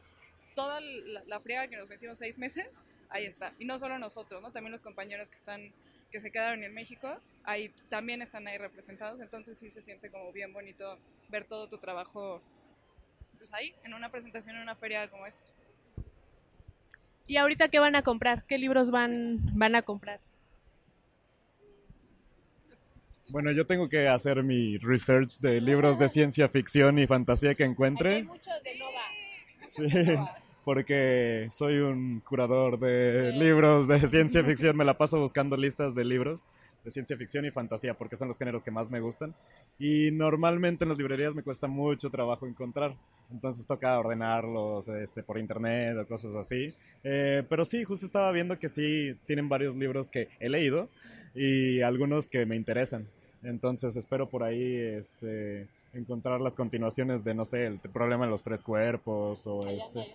toda 0.55 0.81
la, 0.81 1.23
la 1.27 1.67
que 1.67 1.77
nos 1.77 1.87
metimos 1.87 2.17
seis 2.17 2.39
meses, 2.39 2.81
ahí 3.09 3.25
está. 3.25 3.53
Y 3.59 3.65
no 3.65 3.77
solo 3.77 3.99
nosotros, 3.99 4.41
¿no? 4.41 4.51
También 4.51 4.71
los 4.71 4.81
compañeros 4.81 5.29
que 5.29 5.35
están, 5.35 5.71
que 6.09 6.19
se 6.19 6.31
quedaron 6.31 6.63
en 6.63 6.73
México, 6.73 7.15
ahí 7.43 7.69
también 7.89 8.23
están 8.23 8.47
ahí 8.47 8.57
representados. 8.57 9.21
Entonces 9.21 9.55
sí 9.59 9.69
se 9.69 9.83
siente 9.83 10.09
como 10.09 10.31
bien 10.31 10.51
bonito 10.51 10.97
ver 11.29 11.45
todo 11.45 11.69
tu 11.69 11.77
trabajo, 11.77 12.41
pues 13.37 13.53
ahí, 13.53 13.75
en 13.83 13.93
una 13.93 14.09
presentación 14.09 14.55
en 14.55 14.63
una 14.63 14.75
feria 14.75 15.07
como 15.07 15.27
esta. 15.27 15.45
¿Y 17.27 17.37
ahorita 17.37 17.67
qué 17.67 17.77
van 17.77 17.95
a 17.95 18.01
comprar? 18.01 18.45
¿Qué 18.47 18.57
libros 18.57 18.89
van, 18.89 19.37
van 19.55 19.75
a 19.75 19.83
comprar? 19.83 20.19
Bueno, 23.31 23.53
yo 23.53 23.65
tengo 23.65 23.87
que 23.87 24.09
hacer 24.09 24.43
mi 24.43 24.77
research 24.77 25.39
de 25.39 25.61
libros 25.61 25.97
de 25.97 26.09
ciencia 26.09 26.49
ficción 26.49 26.99
y 26.99 27.07
fantasía 27.07 27.55
que 27.55 27.63
encuentre. 27.63 28.15
Hay 28.15 28.23
muchos 28.23 28.61
de 28.61 28.77
Nova. 28.77 29.01
Sí, 29.69 29.87
porque 30.65 31.47
soy 31.49 31.77
un 31.77 32.19
curador 32.19 32.77
de 32.77 33.31
libros 33.31 33.87
de 33.87 34.05
ciencia 34.09 34.43
ficción. 34.43 34.75
Me 34.75 34.83
la 34.83 34.97
paso 34.97 35.17
buscando 35.17 35.55
listas 35.55 35.95
de 35.95 36.03
libros 36.03 36.43
de 36.83 36.91
ciencia 36.91 37.15
ficción 37.15 37.45
y 37.45 37.51
fantasía 37.51 37.93
porque 37.93 38.17
son 38.17 38.27
los 38.27 38.37
géneros 38.37 38.65
que 38.65 38.71
más 38.71 38.91
me 38.91 38.99
gustan. 38.99 39.33
Y 39.79 40.11
normalmente 40.11 40.83
en 40.83 40.89
las 40.89 40.97
librerías 40.97 41.33
me 41.33 41.41
cuesta 41.41 41.67
mucho 41.67 42.09
trabajo 42.09 42.47
encontrar. 42.47 42.97
Entonces 43.31 43.65
toca 43.65 43.97
ordenarlos 43.97 44.89
este, 44.89 45.23
por 45.23 45.37
internet 45.37 45.95
o 45.97 46.05
cosas 46.05 46.35
así. 46.35 46.75
Eh, 47.05 47.43
pero 47.47 47.63
sí, 47.63 47.85
justo 47.85 48.05
estaba 48.05 48.29
viendo 48.33 48.59
que 48.59 48.67
sí 48.67 49.15
tienen 49.25 49.47
varios 49.47 49.73
libros 49.77 50.11
que 50.11 50.27
he 50.41 50.49
leído 50.49 50.89
y 51.33 51.79
algunos 51.79 52.29
que 52.29 52.45
me 52.45 52.57
interesan. 52.57 53.07
Entonces 53.43 53.95
espero 53.95 54.29
por 54.29 54.43
ahí 54.43 54.75
este, 54.75 55.67
encontrar 55.93 56.41
las 56.41 56.55
continuaciones 56.55 57.23
de, 57.23 57.33
no 57.33 57.45
sé, 57.45 57.65
el 57.65 57.79
problema 57.79 58.25
de 58.25 58.31
los 58.31 58.43
tres 58.43 58.63
cuerpos 58.63 59.45
o 59.47 59.67
este... 59.67 60.13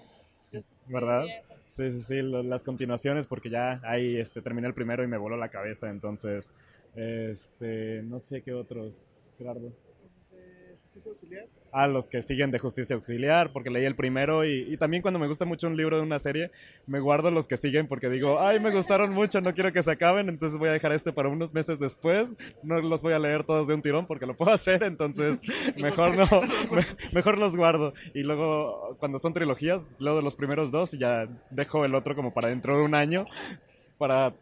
¿Verdad? 0.86 1.24
Sí, 1.66 1.92
sí, 1.92 2.02
sí, 2.02 2.22
las 2.22 2.62
continuaciones 2.62 3.26
porque 3.26 3.50
ya 3.50 3.80
ahí 3.82 4.16
este, 4.16 4.40
terminé 4.40 4.68
el 4.68 4.74
primero 4.74 5.02
y 5.02 5.08
me 5.08 5.18
voló 5.18 5.36
la 5.36 5.48
cabeza, 5.48 5.90
entonces, 5.90 6.52
este, 6.94 8.02
no 8.04 8.20
sé 8.20 8.42
qué 8.42 8.52
otros, 8.52 9.10
Gerardo. 9.36 9.72
¿Justicia 10.96 11.10
auxiliar? 11.10 11.46
a 11.72 11.88
los 11.88 12.08
que 12.08 12.22
siguen 12.22 12.50
de 12.50 12.58
justicia 12.58 12.96
auxiliar, 12.96 13.52
porque 13.52 13.68
leí 13.68 13.84
el 13.84 13.94
primero 13.94 14.46
y, 14.46 14.66
y, 14.66 14.78
también 14.78 15.02
cuando 15.02 15.20
me 15.20 15.26
gusta 15.26 15.44
mucho 15.44 15.66
un 15.66 15.76
libro 15.76 15.98
de 15.98 16.02
una 16.02 16.18
serie, 16.18 16.50
me 16.86 17.00
guardo 17.00 17.30
los 17.30 17.46
que 17.46 17.58
siguen 17.58 17.86
porque 17.86 18.08
digo, 18.08 18.40
ay, 18.40 18.60
me 18.60 18.70
gustaron 18.70 19.12
mucho, 19.12 19.42
no 19.42 19.52
quiero 19.52 19.74
que 19.74 19.82
se 19.82 19.90
acaben, 19.90 20.30
entonces 20.30 20.58
voy 20.58 20.70
a 20.70 20.72
dejar 20.72 20.92
este 20.92 21.12
para 21.12 21.28
unos 21.28 21.52
meses 21.52 21.78
después, 21.78 22.32
no 22.62 22.80
los 22.80 23.02
voy 23.02 23.12
a 23.12 23.18
leer 23.18 23.44
todos 23.44 23.68
de 23.68 23.74
un 23.74 23.82
tirón 23.82 24.06
porque 24.06 24.24
lo 24.24 24.34
puedo 24.34 24.52
hacer, 24.52 24.84
entonces 24.84 25.38
mejor 25.76 26.16
no, 26.16 26.26
me, 26.72 26.82
mejor 27.12 27.36
los 27.36 27.54
guardo. 27.54 27.92
Y 28.14 28.22
luego 28.22 28.96
cuando 28.98 29.18
son 29.18 29.34
trilogías, 29.34 29.92
leo 29.98 30.16
de 30.16 30.22
los 30.22 30.34
primeros 30.34 30.70
dos 30.70 30.94
y 30.94 30.98
ya 30.98 31.28
dejo 31.50 31.84
el 31.84 31.94
otro 31.94 32.16
como 32.16 32.32
para 32.32 32.48
dentro 32.48 32.78
de 32.78 32.84
un 32.84 32.94
año 32.94 33.26
para 33.98 34.34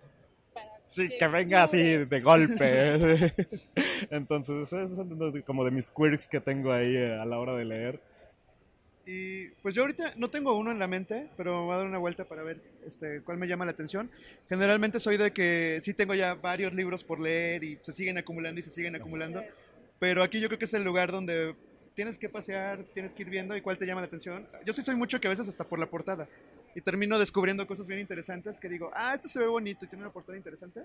Sí, 0.87 1.09
que 1.19 1.27
venga 1.29 1.65
así 1.65 1.79
de 1.83 2.21
golpe. 2.21 3.33
Entonces, 4.11 4.73
esos 4.73 4.97
son 4.97 5.43
como 5.43 5.65
de 5.65 5.71
mis 5.71 5.91
quirks 5.91 6.29
que 6.29 6.41
tengo 6.41 6.73
ahí 6.73 6.97
eh, 6.97 7.19
a 7.19 7.25
la 7.25 7.39
hora 7.39 7.55
de 7.55 7.65
leer. 7.65 8.01
Y 9.07 9.49
pues 9.63 9.75
yo 9.75 9.83
ahorita 9.83 10.15
no 10.17 10.31
tengo 10.31 10.57
uno 10.57 10.71
en 10.71 10.79
la 10.79 10.87
mente, 10.87 11.29
pero 11.37 11.61
me 11.61 11.67
voy 11.67 11.75
a 11.75 11.79
dar 11.79 11.87
una 11.87 11.99
vuelta 11.99 12.25
para 12.25 12.43
ver 12.43 12.61
este, 12.87 13.21
cuál 13.21 13.37
me 13.37 13.47
llama 13.47 13.67
la 13.67 13.73
atención. 13.73 14.11
Generalmente 14.49 14.99
soy 14.99 15.19
de 15.19 15.33
que 15.33 15.79
sí 15.83 15.93
tengo 15.93 16.15
ya 16.15 16.35
varios 16.35 16.73
libros 16.73 17.05
por 17.05 17.21
leer 17.21 17.65
y 17.65 17.79
se 17.83 17.93
siguen 17.93 18.17
acumulando 18.17 18.61
y 18.61 18.63
se 18.63 18.71
siguen 18.71 18.97
acumulando. 18.97 19.43
Pero 19.99 20.23
aquí 20.23 20.41
yo 20.41 20.49
creo 20.49 20.59
que 20.59 20.65
es 20.65 20.75
el 20.75 20.85
lugar 20.85 21.13
donde 21.13 21.55
tienes 21.95 22.19
que 22.19 22.29
pasear, 22.29 22.85
tienes 22.95 23.15
que 23.15 23.23
ir 23.23 23.31
viendo 23.31 23.57
y 23.57 23.61
cuál 23.61 23.77
te 23.77 23.87
llama 23.87 24.01
la 24.01 24.07
atención. 24.07 24.47
Yo 24.65 24.73
sí 24.73 24.83
soy 24.83 24.95
mucho 24.95 25.21
que 25.21 25.29
a 25.29 25.31
veces 25.31 25.49
hasta 25.49 25.65
por 25.65 25.79
la 25.79 25.87
portada. 25.87 26.27
Y 26.75 26.81
termino 26.81 27.19
descubriendo 27.19 27.67
cosas 27.67 27.87
bien 27.87 28.01
interesantes 28.01 28.59
que 28.59 28.69
digo, 28.69 28.91
ah, 28.95 29.15
este 29.15 29.29
se 29.29 29.39
ve 29.39 29.47
bonito 29.47 29.85
y 29.85 29.89
tiene 29.89 30.05
una 30.05 30.13
portada 30.13 30.37
interesante. 30.37 30.85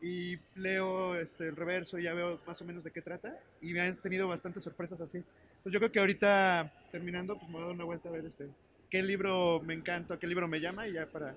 Y 0.00 0.38
leo 0.54 1.16
este, 1.16 1.48
el 1.48 1.56
reverso 1.56 1.98
y 1.98 2.04
ya 2.04 2.14
veo 2.14 2.38
más 2.46 2.60
o 2.60 2.64
menos 2.64 2.84
de 2.84 2.90
qué 2.90 3.02
trata. 3.02 3.38
Y 3.60 3.72
me 3.72 3.80
han 3.80 3.96
tenido 3.96 4.28
bastantes 4.28 4.62
sorpresas 4.62 5.00
así. 5.00 5.18
Entonces 5.18 5.72
yo 5.72 5.80
creo 5.80 5.90
que 5.90 5.98
ahorita 5.98 6.72
terminando, 6.92 7.36
pues 7.36 7.48
me 7.48 7.54
voy 7.54 7.62
a 7.62 7.66
dar 7.66 7.74
una 7.74 7.84
vuelta 7.84 8.08
a 8.08 8.12
ver 8.12 8.24
este, 8.24 8.46
qué 8.88 9.02
libro 9.02 9.60
me 9.64 9.74
encanta, 9.74 10.18
qué 10.18 10.26
libro 10.26 10.46
me 10.46 10.60
llama 10.60 10.86
y 10.86 10.92
ya 10.92 11.06
para 11.06 11.34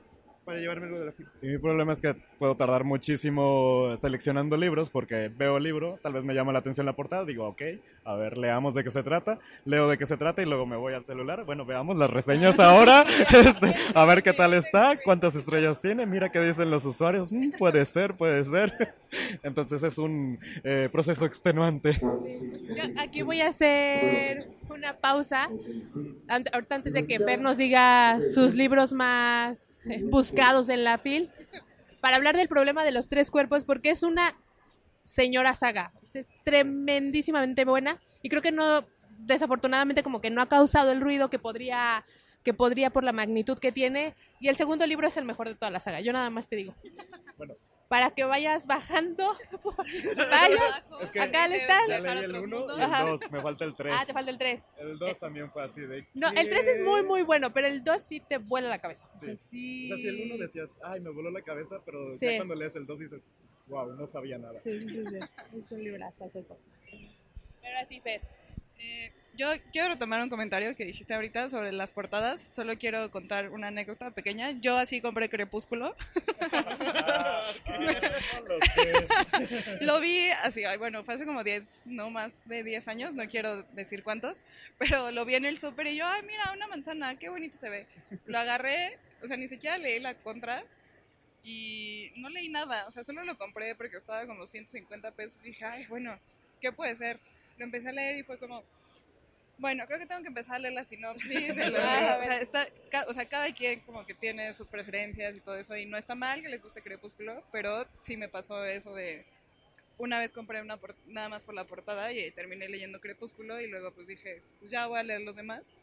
para 0.50 0.62
llevarme 0.62 0.88
algo 0.88 1.00
de 1.00 1.06
la 1.06 1.12
fila. 1.12 1.30
Y 1.44 1.48
mi 1.48 1.58
problema 1.60 1.92
es 1.92 2.02
que 2.02 2.16
puedo 2.40 2.56
tardar 2.56 2.84
muchísimo 2.84 3.96
seleccionando 3.98 4.58
libros 4.58 4.90
porque 4.90 5.30
veo 5.30 5.58
el 5.58 5.64
libro, 5.64 6.00
tal 6.02 6.14
vez 6.14 6.26
me 6.26 6.34
llama 6.34 6.52
la 6.52 6.58
atención 6.58 6.88
la 6.88 6.94
portada, 6.94 7.24
digo, 7.24 7.48
ok, 7.48 7.62
a 8.04 8.16
ver, 8.16 8.36
leamos 8.36 8.74
de 8.74 8.84
qué 8.84 8.90
se 8.90 9.04
trata, 9.04 9.38
leo 9.66 9.88
de 9.88 10.00
qué 10.00 10.08
se 10.08 10.18
trata 10.18 10.42
y 10.42 10.46
luego 10.46 10.66
me 10.66 10.76
voy 10.76 10.96
al 10.96 11.06
celular. 11.06 11.46
Bueno, 11.46 11.66
veamos 11.66 11.98
las 11.98 12.10
reseñas 12.10 12.60
ahora, 12.60 13.04
este, 13.04 13.76
a 13.94 14.06
ver 14.06 14.24
qué 14.24 14.34
tal 14.34 14.56
está, 14.56 14.98
cuántas 15.04 15.36
estrellas 15.36 15.80
tiene, 15.82 16.08
mira 16.08 16.32
qué 16.32 16.40
dicen 16.40 16.72
los 16.72 16.84
usuarios, 16.84 17.32
mm, 17.32 17.52
puede 17.60 17.86
ser, 17.86 18.16
puede 18.16 18.44
ser. 18.44 18.96
Entonces 19.44 19.84
es 19.84 20.00
un 20.00 20.40
eh, 20.64 20.90
proceso 20.92 21.26
extenuante. 21.26 22.00
Yo 22.02 22.84
aquí 22.98 23.22
voy 23.22 23.42
a 23.42 23.50
hacer 23.50 24.48
una 24.70 24.98
pausa, 24.98 25.50
ahorita 26.28 26.76
antes 26.76 26.94
de 26.94 27.06
que 27.06 27.20
Fer 27.20 27.42
nos 27.42 27.58
diga 27.58 28.20
sus 28.22 28.54
libros 28.54 28.94
más 28.94 29.80
buscados 30.10 30.39
en 30.40 30.84
la 30.84 30.98
FIL, 30.98 31.30
para 32.02 32.16
hablar 32.16 32.36
del 32.36 32.48
problema 32.48 32.84
de 32.84 32.92
los 32.92 33.10
tres 33.10 33.30
cuerpos, 33.30 33.66
porque 33.66 33.90
es 33.90 34.04
una 34.04 34.36
señora 35.04 35.54
saga, 35.54 35.92
es 36.14 36.30
tremendísimamente 36.44 37.66
buena 37.66 38.00
y 38.22 38.30
creo 38.30 38.42
que 38.42 38.52
no, 38.52 38.86
desafortunadamente 39.20 40.04
como 40.04 40.22
que 40.22 40.30
no 40.30 40.42
ha 40.42 40.48
causado 40.48 40.92
el 40.92 41.02
ruido 41.02 41.30
que 41.30 41.40
podría 41.40 42.06
que 42.44 42.54
podría 42.54 42.90
por 42.90 43.04
la 43.04 43.12
magnitud 43.12 43.60
que 43.60 43.74
tiene. 43.74 44.16
Y 44.40 44.48
el 44.48 44.56
segundo 44.56 44.88
libro 44.88 45.08
es 45.08 45.18
el 45.18 45.26
mejor 45.26 45.50
de 45.50 45.56
toda 45.56 45.72
la 45.72 45.82
saga, 45.82 46.00
yo 46.00 46.14
nada 46.14 46.30
más 46.30 46.48
te 46.48 46.56
digo. 46.56 46.74
Bueno, 47.38 47.56
para 47.90 48.12
que 48.12 48.24
vayas 48.24 48.66
bajando. 48.68 49.36
vayas. 50.32 50.84
Es 51.02 51.12
que 51.12 51.20
Acá 51.20 51.48
le 51.48 51.56
Dice, 51.56 51.66
están. 51.66 51.88
ya 51.90 52.00
leí 52.00 52.12
el 52.12 52.26
otros 52.28 52.44
1 52.44 52.58
mundos. 52.58 52.78
y 52.78 52.82
el 52.82 52.86
Ajá. 52.86 53.04
2, 53.04 53.32
me 53.32 53.42
falta 53.42 53.66
el 53.66 53.76
3. 53.76 53.94
Ah, 53.98 54.06
te 54.06 54.14
falta 54.14 54.32
el 54.32 54.38
3. 54.38 54.72
El 54.78 55.00
2 55.00 55.20
también 55.20 55.52
fue 55.52 55.64
así 55.64 55.82
de... 55.82 56.08
No, 56.14 56.30
el 56.30 56.48
3 56.48 56.68
es 56.68 56.80
muy, 56.82 57.04
muy 57.04 57.24
bueno, 57.24 57.52
pero 57.52 57.68
el 57.68 57.84
2 57.84 58.02
sí 58.02 58.20
te 58.22 58.38
vuela 58.38 58.70
la 58.70 58.80
cabeza. 58.80 59.10
O 59.14 59.20
sea, 59.20 59.36
Sí. 59.36 59.50
sí. 59.50 59.92
O 59.92 59.96
sea, 59.98 60.04
si 60.04 60.08
el 60.08 60.32
1 60.32 60.38
decías, 60.38 60.70
ay, 60.84 61.00
me 61.02 61.10
voló 61.10 61.32
la 61.32 61.42
cabeza, 61.42 61.82
pero 61.84 62.10
Sí. 62.12 62.26
ya 62.28 62.38
cuando 62.38 62.56
lees 62.56 62.76
el 62.76 62.86
2 62.86 63.00
dices, 63.00 63.30
wow, 63.68 63.92
no 63.94 64.06
sabía 64.08 64.38
nada. 64.38 64.54
Sí, 64.60 64.80
sí, 64.82 64.90
sí, 64.90 65.04
sí. 65.06 65.58
Es 65.58 65.72
un 65.72 65.84
librazo 65.84 66.26
es 66.26 66.36
eso. 66.36 66.58
Pero 67.62 67.78
así, 67.80 68.00
Fer. 68.02 68.22
Eh, 68.78 69.12
yo 69.40 69.54
quiero 69.72 69.88
retomar 69.88 70.22
un 70.22 70.28
comentario 70.28 70.76
que 70.76 70.84
dijiste 70.84 71.14
ahorita 71.14 71.48
sobre 71.48 71.72
las 71.72 71.94
portadas. 71.94 72.42
Solo 72.42 72.78
quiero 72.78 73.10
contar 73.10 73.52
una 73.52 73.68
anécdota 73.68 74.12
pequeña. 74.12 74.52
Yo 74.52 74.76
así 74.76 75.00
compré 75.00 75.30
Crepúsculo. 75.30 75.96
Ah, 76.42 77.42
lo 79.80 80.02
vi 80.02 80.28
así, 80.44 80.66
ay, 80.66 80.78
bueno, 80.78 81.06
fue 81.06 81.14
hace 81.14 81.26
como 81.26 81.46
10, 81.46 81.84
no 81.86 82.10
más 82.10 82.46
de 82.50 82.64
10 82.64 82.88
años, 82.90 83.14
no 83.14 83.26
quiero 83.28 83.64
decir 83.74 84.04
cuántos, 84.04 84.44
pero 84.78 85.10
lo 85.12 85.24
vi 85.24 85.36
en 85.36 85.46
el 85.46 85.58
súper 85.58 85.88
y 85.88 85.96
yo, 85.96 86.06
ay, 86.06 86.22
mira, 86.24 86.52
una 86.54 86.68
manzana, 86.68 87.18
qué 87.18 87.30
bonito 87.30 87.58
se 87.58 87.70
ve. 87.70 87.88
Lo 88.26 88.40
agarré, 88.40 88.98
o 89.24 89.28
sea, 89.28 89.38
ni 89.38 89.48
siquiera 89.48 89.78
leí 89.78 90.02
la 90.02 90.16
contra 90.16 90.66
y 91.46 92.12
no 92.18 92.28
leí 92.28 92.50
nada, 92.50 92.86
o 92.88 92.92
sea, 92.92 93.06
solo 93.06 93.24
lo 93.24 93.38
compré 93.38 93.74
porque 93.76 93.94
costaba 93.94 94.26
como 94.26 94.46
150 94.46 95.12
pesos 95.12 95.46
y 95.46 95.50
dije, 95.50 95.64
ay, 95.64 95.86
bueno, 95.86 96.20
¿qué 96.60 96.74
puede 96.74 96.94
ser? 96.98 97.22
Lo 97.58 97.64
empecé 97.64 97.90
a 97.90 97.94
leer 97.94 98.18
y 98.18 98.24
fue 98.24 98.38
como, 98.38 98.66
bueno, 99.60 99.86
creo 99.88 100.00
que 100.00 100.06
tengo 100.06 100.22
que 100.22 100.28
empezar 100.30 100.56
a 100.56 100.60
leer 100.60 100.74
la 100.74 100.86
sinopsis. 100.86 101.56
de 101.56 101.70
los 101.70 101.80
Ah, 101.82 102.18
o, 102.20 102.24
sea, 102.24 102.38
está, 102.38 102.68
o 103.08 103.14
sea, 103.14 103.28
cada 103.30 103.54
quien 103.54 103.82
como 103.82 104.06
que 104.06 104.14
tiene 104.14 104.54
sus 104.54 104.68
preferencias 104.68 105.36
y 105.36 105.40
todo 105.42 105.56
eso. 105.58 105.76
Y 105.78 105.86
no 105.86 105.98
está 105.98 106.16
mal 106.16 106.42
que 106.42 106.50
les 106.50 106.62
guste 106.64 106.82
Crepúsculo, 106.82 107.44
pero 107.52 107.86
sí 108.02 108.18
me 108.18 108.28
pasó 108.30 108.64
eso 108.66 108.94
de... 108.96 109.26
Una 109.98 110.18
vez 110.20 110.32
compré 110.32 110.62
una 110.62 110.78
por- 110.78 110.96
nada 111.08 111.28
más 111.28 111.44
por 111.44 111.54
la 111.54 111.66
portada 111.66 112.14
y 112.14 112.32
terminé 112.32 112.70
leyendo 112.70 113.02
Crepúsculo 113.02 113.60
y 113.60 113.68
luego 113.68 113.94
pues 113.94 114.08
dije, 114.08 114.42
pues 114.60 114.72
ya 114.72 114.88
voy 114.88 114.98
a 115.00 115.04
leer 115.04 115.22
los 115.22 115.36
demás. 115.36 115.76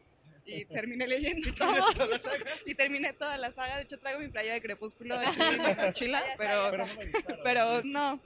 Y 0.46 0.64
terminé 0.64 1.06
leyendo 1.06 1.52
todos. 1.52 1.94
y 2.64 2.74
terminé 2.74 3.12
toda 3.12 3.36
la 3.36 3.52
saga. 3.52 3.76
De 3.76 3.82
hecho, 3.82 3.98
traigo 3.98 4.20
mi 4.20 4.28
playa 4.28 4.54
de 4.54 4.62
Crepúsculo 4.62 5.18
aquí 5.18 5.38
en 5.42 5.62
mi 5.62 5.74
mochila, 5.82 6.24
pero, 6.38 6.70
Pero 6.70 6.86
no 6.86 6.94
me 6.94 7.06
gustaron. 7.10 7.40
pero 7.44 7.82
no. 7.84 8.20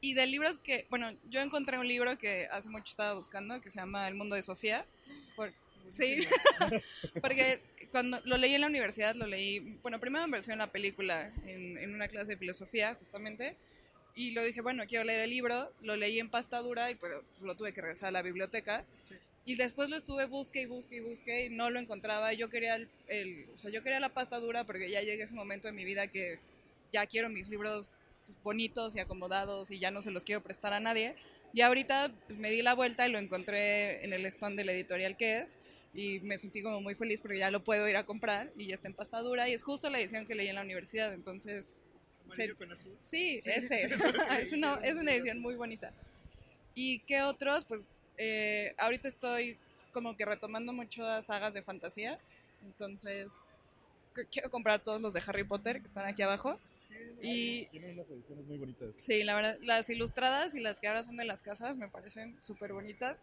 Y 0.00 0.14
de 0.14 0.26
libros 0.26 0.58
que, 0.58 0.86
bueno, 0.90 1.10
yo 1.28 1.40
encontré 1.40 1.78
un 1.78 1.88
libro 1.88 2.16
que 2.18 2.46
hace 2.52 2.68
mucho 2.68 2.90
estaba 2.90 3.14
buscando 3.14 3.60
que 3.60 3.70
se 3.70 3.78
llama 3.80 4.06
El 4.06 4.14
mundo 4.14 4.36
de 4.36 4.42
Sofía. 4.42 4.86
Por- 5.34 5.52
sí, 5.90 6.18
porque 7.20 7.60
cuando 7.90 8.20
lo 8.24 8.36
leí 8.36 8.54
en 8.54 8.60
la 8.60 8.66
universidad, 8.68 9.14
lo 9.14 9.26
leí, 9.26 9.58
bueno, 9.82 9.98
primero 9.98 10.24
en 10.24 10.30
versión 10.30 10.58
la 10.58 10.70
película, 10.70 11.32
en, 11.46 11.78
en 11.78 11.94
una 11.94 12.08
clase 12.08 12.32
de 12.32 12.36
filosofía, 12.36 12.94
justamente. 12.94 13.56
Y 14.14 14.32
lo 14.32 14.42
dije, 14.42 14.60
bueno, 14.60 14.84
quiero 14.86 15.04
leer 15.04 15.20
el 15.20 15.30
libro, 15.30 15.72
lo 15.82 15.96
leí 15.96 16.18
en 16.18 16.28
pasta 16.30 16.58
dura 16.58 16.90
y 16.90 16.94
pues, 16.96 17.12
lo 17.40 17.54
tuve 17.56 17.72
que 17.72 17.80
regresar 17.80 18.08
a 18.08 18.12
la 18.12 18.22
biblioteca. 18.22 18.84
Y 19.44 19.54
después 19.56 19.88
lo 19.88 19.96
estuve 19.96 20.26
busque 20.26 20.60
y 20.62 20.66
busque 20.66 20.96
y 20.96 21.00
busque 21.00 21.46
y 21.46 21.50
no 21.50 21.70
lo 21.70 21.78
encontraba. 21.78 22.32
Yo 22.34 22.48
quería 22.50 22.74
el, 22.76 22.88
el- 23.08 23.46
o 23.54 23.58
sea, 23.58 23.70
yo 23.70 23.82
quería 23.82 23.98
la 24.00 24.10
pasta 24.10 24.38
dura 24.38 24.64
porque 24.64 24.90
ya 24.90 25.00
llegué 25.02 25.22
a 25.22 25.26
ese 25.26 25.34
momento 25.34 25.68
en 25.68 25.74
mi 25.74 25.84
vida 25.84 26.06
que 26.08 26.38
ya 26.92 27.06
quiero 27.06 27.28
mis 27.30 27.48
libros 27.48 27.96
pues, 28.28 28.40
bonitos 28.44 28.94
y 28.94 29.00
acomodados 29.00 29.72
y 29.72 29.80
ya 29.80 29.90
no 29.90 30.00
se 30.02 30.12
los 30.12 30.22
quiero 30.22 30.40
prestar 30.42 30.72
a 30.72 30.78
nadie. 30.80 31.16
Y 31.52 31.62
ahorita 31.62 32.12
pues, 32.28 32.38
me 32.38 32.50
di 32.50 32.62
la 32.62 32.74
vuelta 32.74 33.08
y 33.08 33.10
lo 33.10 33.18
encontré 33.18 34.04
en 34.04 34.12
el 34.12 34.24
stand 34.26 34.56
de 34.56 34.64
la 34.64 34.72
editorial 34.72 35.16
que 35.16 35.38
es 35.38 35.58
y 35.94 36.20
me 36.20 36.36
sentí 36.38 36.62
como 36.62 36.80
muy 36.82 36.94
feliz 36.94 37.20
porque 37.20 37.38
ya 37.38 37.50
lo 37.50 37.64
puedo 37.64 37.88
ir 37.88 37.96
a 37.96 38.04
comprar 38.04 38.52
y 38.56 38.66
ya 38.66 38.74
está 38.76 38.86
en 38.88 38.94
pasta 38.94 39.20
dura 39.22 39.48
y 39.48 39.54
es 39.54 39.62
justo 39.64 39.88
la 39.90 39.98
edición 39.98 40.26
que 40.26 40.34
leí 40.34 40.46
en 40.46 40.54
la 40.54 40.62
universidad, 40.62 41.12
entonces 41.14 41.82
se- 42.36 42.42
Sí, 43.00 43.40
ese. 43.50 43.88
es, 44.42 44.52
una, 44.52 44.74
es 44.84 44.96
una 44.96 45.12
edición 45.14 45.40
muy 45.40 45.56
bonita. 45.56 45.92
¿Y 46.74 47.00
qué 47.00 47.22
otros? 47.22 47.64
Pues 47.64 47.88
eh, 48.18 48.74
ahorita 48.78 49.08
estoy 49.08 49.58
como 49.90 50.14
que 50.16 50.26
retomando 50.26 50.72
muchas 50.74 51.24
sagas 51.26 51.54
de 51.54 51.62
fantasía. 51.62 52.18
Entonces, 52.66 53.32
qu- 54.14 54.26
quiero 54.30 54.50
comprar 54.50 54.82
todos 54.82 55.00
los 55.00 55.14
de 55.14 55.22
Harry 55.26 55.44
Potter 55.44 55.80
que 55.80 55.86
están 55.86 56.06
aquí 56.06 56.20
abajo. 56.22 56.60
Y 57.20 57.66
Tienen 57.66 57.92
unas 57.94 58.08
ediciones 58.10 58.44
muy 58.46 58.58
bonitas. 58.58 58.88
sí, 58.96 59.24
la 59.24 59.34
verdad, 59.34 59.58
las 59.62 59.88
ilustradas 59.90 60.54
y 60.54 60.60
las 60.60 60.80
que 60.80 60.88
ahora 60.88 61.02
son 61.04 61.16
de 61.16 61.24
las 61.24 61.42
casas 61.42 61.76
me 61.76 61.88
parecen 61.88 62.36
súper 62.42 62.72
bonitas. 62.72 63.22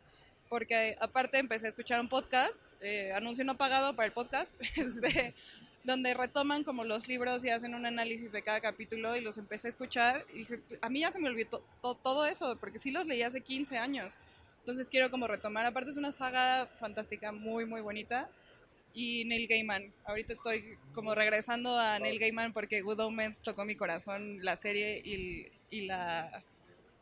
Porque 0.50 0.96
aparte 1.02 1.40
empecé 1.40 1.66
a 1.66 1.70
escuchar 1.70 2.00
un 2.00 2.08
podcast, 2.08 2.64
eh, 2.82 3.12
anuncio 3.14 3.44
no 3.44 3.58
pagado 3.58 3.96
para 3.96 4.06
el 4.06 4.12
podcast, 4.14 4.54
este, 4.76 5.34
donde 5.84 6.14
retoman 6.14 6.64
como 6.64 6.84
los 6.84 7.08
libros 7.08 7.44
y 7.44 7.50
hacen 7.50 7.74
un 7.74 7.86
análisis 7.86 8.32
de 8.32 8.44
cada 8.44 8.60
capítulo 8.62 9.16
y 9.16 9.22
los 9.22 9.38
empecé 9.40 9.68
a 9.68 9.72
escuchar 9.72 10.24
y 10.34 10.40
dije, 10.40 10.60
a 10.82 10.90
mí 10.90 11.00
ya 11.00 11.12
se 11.12 11.18
me 11.20 11.30
olvidó 11.30 11.64
to- 11.82 11.96
todo 11.96 12.26
eso, 12.28 12.58
porque 12.60 12.78
sí 12.78 12.92
los 12.92 13.08
leí 13.08 13.24
hace 13.24 13.42
15 13.42 13.78
años. 13.80 14.18
Entonces 14.60 14.88
quiero 14.90 15.10
como 15.10 15.28
retomar, 15.28 15.66
aparte 15.66 15.90
es 15.92 15.98
una 15.98 16.12
saga 16.12 16.68
fantástica 16.80 17.32
muy, 17.32 17.66
muy 17.66 17.82
bonita. 17.82 18.30
Y 18.96 19.26
Neil 19.26 19.48
Gaiman, 19.48 19.94
ahorita 20.06 20.34
estoy 20.34 20.78
como 20.94 21.14
regresando 21.14 21.78
a 21.78 22.00
Neil 22.00 22.18
Gaiman 22.18 22.54
porque 22.54 22.82
Good 22.82 23.02
Omens 23.02 23.42
tocó 23.42 23.66
mi 23.66 23.76
corazón, 23.76 24.40
la 24.42 24.56
serie 24.56 25.02
y, 25.04 25.52
y 25.70 25.82
la... 25.82 26.44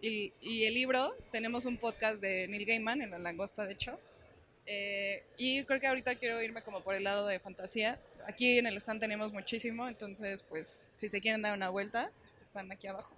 Y, 0.01 0.33
y 0.41 0.65
el 0.65 0.73
libro, 0.73 1.15
tenemos 1.31 1.65
un 1.65 1.77
podcast 1.77 2.19
de 2.19 2.49
Neil 2.49 2.65
Gaiman 2.65 3.01
en 3.01 3.11
La 3.11 3.19
Langosta, 3.19 3.65
de 3.65 3.71
hecho, 3.71 3.97
eh, 4.65 5.23
y 5.37 5.63
creo 5.63 5.79
que 5.79 5.87
ahorita 5.87 6.15
quiero 6.15 6.41
irme 6.41 6.61
como 6.61 6.81
por 6.81 6.95
el 6.95 7.03
lado 7.03 7.27
de 7.27 7.39
fantasía. 7.39 7.99
Aquí 8.27 8.57
en 8.57 8.65
el 8.65 8.77
stand 8.77 8.99
tenemos 8.99 9.33
muchísimo, 9.33 9.87
entonces 9.87 10.43
pues 10.43 10.89
si 10.93 11.09
se 11.09 11.19
quieren 11.21 11.41
dar 11.41 11.55
una 11.55 11.69
vuelta, 11.69 12.11
están 12.41 12.71
aquí 12.71 12.87
abajo. 12.87 13.13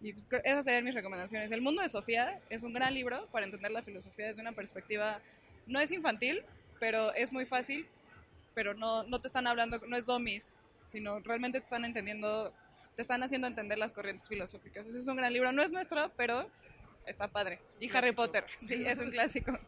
Y 0.00 0.12
pues 0.12 0.26
esas 0.44 0.64
serían 0.64 0.84
mis 0.84 0.94
recomendaciones. 0.94 1.50
El 1.50 1.62
mundo 1.62 1.82
de 1.82 1.88
Sofía 1.88 2.40
es 2.50 2.62
un 2.62 2.72
gran 2.72 2.94
libro 2.94 3.26
para 3.32 3.44
entender 3.44 3.72
la 3.72 3.82
filosofía 3.82 4.26
desde 4.26 4.40
una 4.40 4.52
perspectiva, 4.52 5.20
no 5.66 5.80
es 5.80 5.90
infantil, 5.90 6.42
pero 6.78 7.12
es 7.14 7.32
muy 7.32 7.46
fácil, 7.46 7.86
pero 8.54 8.74
no, 8.74 9.02
no 9.04 9.20
te 9.20 9.28
están 9.28 9.46
hablando, 9.46 9.78
no 9.86 9.96
es 9.96 10.06
domis, 10.06 10.54
sino 10.84 11.20
realmente 11.20 11.58
te 11.58 11.64
están 11.64 11.84
entendiendo, 11.84 12.52
te 12.96 13.02
están 13.02 13.22
haciendo 13.22 13.46
entender 13.46 13.78
las 13.78 13.92
corrientes 13.92 14.28
filosóficas. 14.28 14.86
Ese 14.86 14.98
es 14.98 15.06
un 15.08 15.16
gran 15.16 15.32
libro, 15.32 15.52
no 15.52 15.62
es 15.62 15.70
nuestro, 15.70 16.10
pero 16.16 16.48
está 17.06 17.28
padre. 17.28 17.60
Y 17.80 17.94
Harry 17.94 18.12
Potter, 18.12 18.44
sí, 18.60 18.84
es 18.86 18.98
un 18.98 19.10
clásico. 19.10 19.58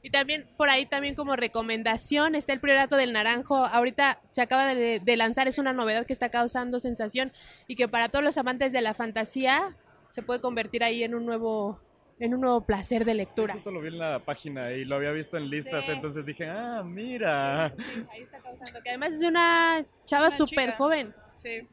Y 0.00 0.10
también 0.10 0.48
por 0.56 0.70
ahí 0.70 0.86
también 0.86 1.16
como 1.16 1.34
recomendación 1.34 2.34
está 2.34 2.52
el 2.52 2.60
priorato 2.60 2.96
del 2.96 3.12
naranjo. 3.12 3.56
Ahorita 3.56 4.20
se 4.30 4.40
acaba 4.40 4.72
de, 4.74 5.00
de 5.00 5.16
lanzar, 5.16 5.48
es 5.48 5.58
una 5.58 5.72
novedad 5.72 6.06
que 6.06 6.12
está 6.12 6.30
causando 6.30 6.78
sensación 6.78 7.32
y 7.66 7.74
que 7.74 7.88
para 7.88 8.08
todos 8.08 8.24
los 8.24 8.38
amantes 8.38 8.72
de 8.72 8.80
la 8.80 8.94
fantasía 8.94 9.76
se 10.08 10.22
puede 10.22 10.40
convertir 10.40 10.84
ahí 10.84 11.02
en 11.02 11.14
un 11.14 11.26
nuevo 11.26 11.80
en 12.20 12.34
un 12.34 12.40
nuevo 12.40 12.60
placer 12.62 13.04
de 13.04 13.14
lectura. 13.14 13.54
Justo 13.54 13.70
lo 13.70 13.80
vi 13.80 13.88
en 13.88 13.98
la 13.98 14.18
página 14.20 14.72
y 14.72 14.84
lo 14.84 14.96
había 14.96 15.12
visto 15.12 15.36
en 15.36 15.48
listas, 15.48 15.84
Sí. 15.84 15.92
entonces 15.92 16.24
dije, 16.26 16.48
ah, 16.48 16.82
mira. 16.84 17.66
Ahí 18.10 18.22
está 18.22 18.38
causando, 18.38 18.82
que 18.82 18.88
además 18.90 19.12
es 19.12 19.22
una 19.22 19.84
chava 20.04 20.30
súper 20.30 20.72
joven. 20.72 21.14
Sí. 21.34 21.66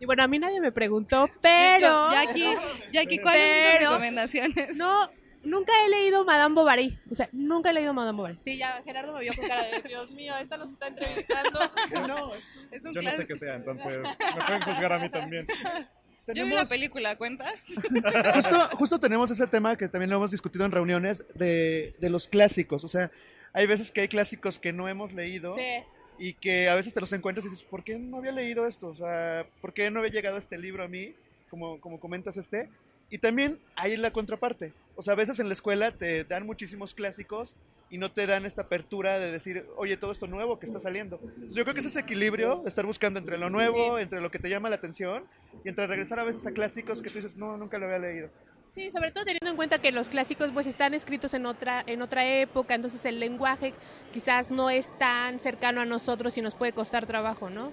Y 0.00 0.06
bueno, 0.06 0.22
a 0.22 0.28
mí 0.28 0.38
nadie 0.38 0.60
me 0.60 0.72
preguntó, 0.72 1.28
pero 1.40 2.10
Jackie, 2.12 2.54
Jackie, 2.92 3.18
¿cuáles 3.18 3.64
son 3.64 3.72
tus 3.72 3.80
recomendaciones? 3.88 4.76
no, 4.76 5.10
nunca 5.42 5.72
he 5.84 5.88
leído 5.88 6.24
Madame 6.24 6.54
Bovary. 6.54 6.98
O 7.10 7.14
sea, 7.16 7.28
nunca 7.32 7.70
he 7.70 7.72
leído 7.72 7.92
Madame 7.94 8.16
Bovary. 8.16 8.38
Sí, 8.38 8.56
ya 8.58 8.80
Gerardo 8.84 9.12
me 9.14 9.20
vio 9.22 9.32
con 9.34 9.48
cara 9.48 9.64
de 9.64 9.82
Dios 9.82 10.10
mío, 10.12 10.36
esta 10.36 10.56
nos 10.56 10.70
está 10.70 10.86
entrevistando. 10.88 11.58
No, 12.06 12.30
Es 12.70 12.84
un 12.84 12.92
yo 12.94 13.02
no 13.02 13.10
sé 13.10 13.26
qué 13.26 13.34
sea, 13.36 13.54
entonces 13.56 14.02
me 14.02 14.40
pueden 14.46 14.62
juzgar 14.62 14.92
a 14.92 14.98
mí 15.00 15.10
también. 15.10 15.46
Yo 16.34 16.44
vi 16.44 16.50
la 16.50 16.64
Tenemos- 16.64 16.68
película, 16.68 17.16
¿cuenta? 17.16 17.46
justo, 18.34 18.68
justo 18.76 18.98
tenemos 18.98 19.30
ese 19.30 19.46
tema 19.46 19.76
que 19.76 19.88
también 19.88 20.10
lo 20.10 20.16
hemos 20.16 20.30
discutido 20.30 20.64
en 20.64 20.72
reuniones 20.72 21.24
de, 21.34 21.94
de 21.98 22.10
los 22.10 22.28
clásicos. 22.28 22.84
O 22.84 22.88
sea, 22.88 23.10
hay 23.52 23.66
veces 23.66 23.90
que 23.92 24.02
hay 24.02 24.08
clásicos 24.08 24.58
que 24.58 24.72
no 24.72 24.88
hemos 24.88 25.12
leído 25.12 25.54
Sí. 25.54 25.82
y 26.18 26.34
que 26.34 26.68
a 26.68 26.74
veces 26.74 26.92
te 26.94 27.00
los 27.00 27.12
encuentras 27.12 27.46
y 27.46 27.48
dices, 27.50 27.64
¿por 27.64 27.82
qué 27.84 27.98
no 27.98 28.18
había 28.18 28.32
leído 28.32 28.66
esto? 28.66 28.88
O 28.88 28.96
sea, 28.96 29.46
¿por 29.60 29.72
qué 29.72 29.90
no 29.90 30.00
había 30.00 30.12
llegado 30.12 30.36
este 30.36 30.58
libro 30.58 30.84
a 30.84 30.88
mí? 30.88 31.14
Como, 31.50 31.80
como 31.80 31.98
comentas 31.98 32.36
este. 32.36 32.68
Y 33.10 33.18
también 33.18 33.58
hay 33.76 33.96
la 33.96 34.12
contraparte. 34.12 34.72
O 34.96 35.02
sea, 35.02 35.12
a 35.12 35.16
veces 35.16 35.38
en 35.38 35.46
la 35.46 35.52
escuela 35.52 35.92
te 35.92 36.24
dan 36.24 36.44
muchísimos 36.44 36.92
clásicos 36.92 37.56
y 37.90 37.98
no 37.98 38.10
te 38.10 38.26
dan 38.26 38.44
esta 38.44 38.62
apertura 38.62 39.18
de 39.18 39.30
decir, 39.30 39.64
oye, 39.76 39.96
todo 39.96 40.12
esto 40.12 40.26
nuevo 40.26 40.58
que 40.58 40.66
está 40.66 40.80
saliendo. 40.80 41.18
Entonces, 41.22 41.54
yo 41.54 41.62
creo 41.64 41.74
que 41.74 41.80
es 41.80 41.86
ese 41.86 42.00
equilibrio 42.00 42.60
de 42.62 42.68
estar 42.68 42.84
buscando 42.84 43.18
entre 43.18 43.38
lo 43.38 43.48
nuevo, 43.48 43.98
entre 43.98 44.20
lo 44.20 44.30
que 44.30 44.38
te 44.38 44.50
llama 44.50 44.68
la 44.68 44.76
atención 44.76 45.24
y 45.64 45.68
entre 45.68 45.86
regresar 45.86 46.20
a 46.20 46.24
veces 46.24 46.46
a 46.46 46.52
clásicos 46.52 47.00
que 47.00 47.10
tú 47.10 47.16
dices, 47.16 47.36
no, 47.36 47.56
nunca 47.56 47.78
lo 47.78 47.86
había 47.86 47.98
leído. 47.98 48.30
Sí, 48.70 48.90
sobre 48.90 49.10
todo 49.10 49.24
teniendo 49.24 49.48
en 49.48 49.56
cuenta 49.56 49.78
que 49.78 49.92
los 49.92 50.10
clásicos 50.10 50.50
pues 50.52 50.66
están 50.66 50.92
escritos 50.92 51.32
en 51.32 51.46
otra 51.46 51.82
en 51.86 52.02
otra 52.02 52.26
época, 52.26 52.74
entonces 52.74 53.02
el 53.06 53.18
lenguaje 53.18 53.72
quizás 54.12 54.50
no 54.50 54.68
es 54.68 54.96
tan 54.98 55.40
cercano 55.40 55.80
a 55.80 55.86
nosotros 55.86 56.36
y 56.36 56.42
nos 56.42 56.54
puede 56.54 56.72
costar 56.72 57.06
trabajo, 57.06 57.48
¿no? 57.48 57.72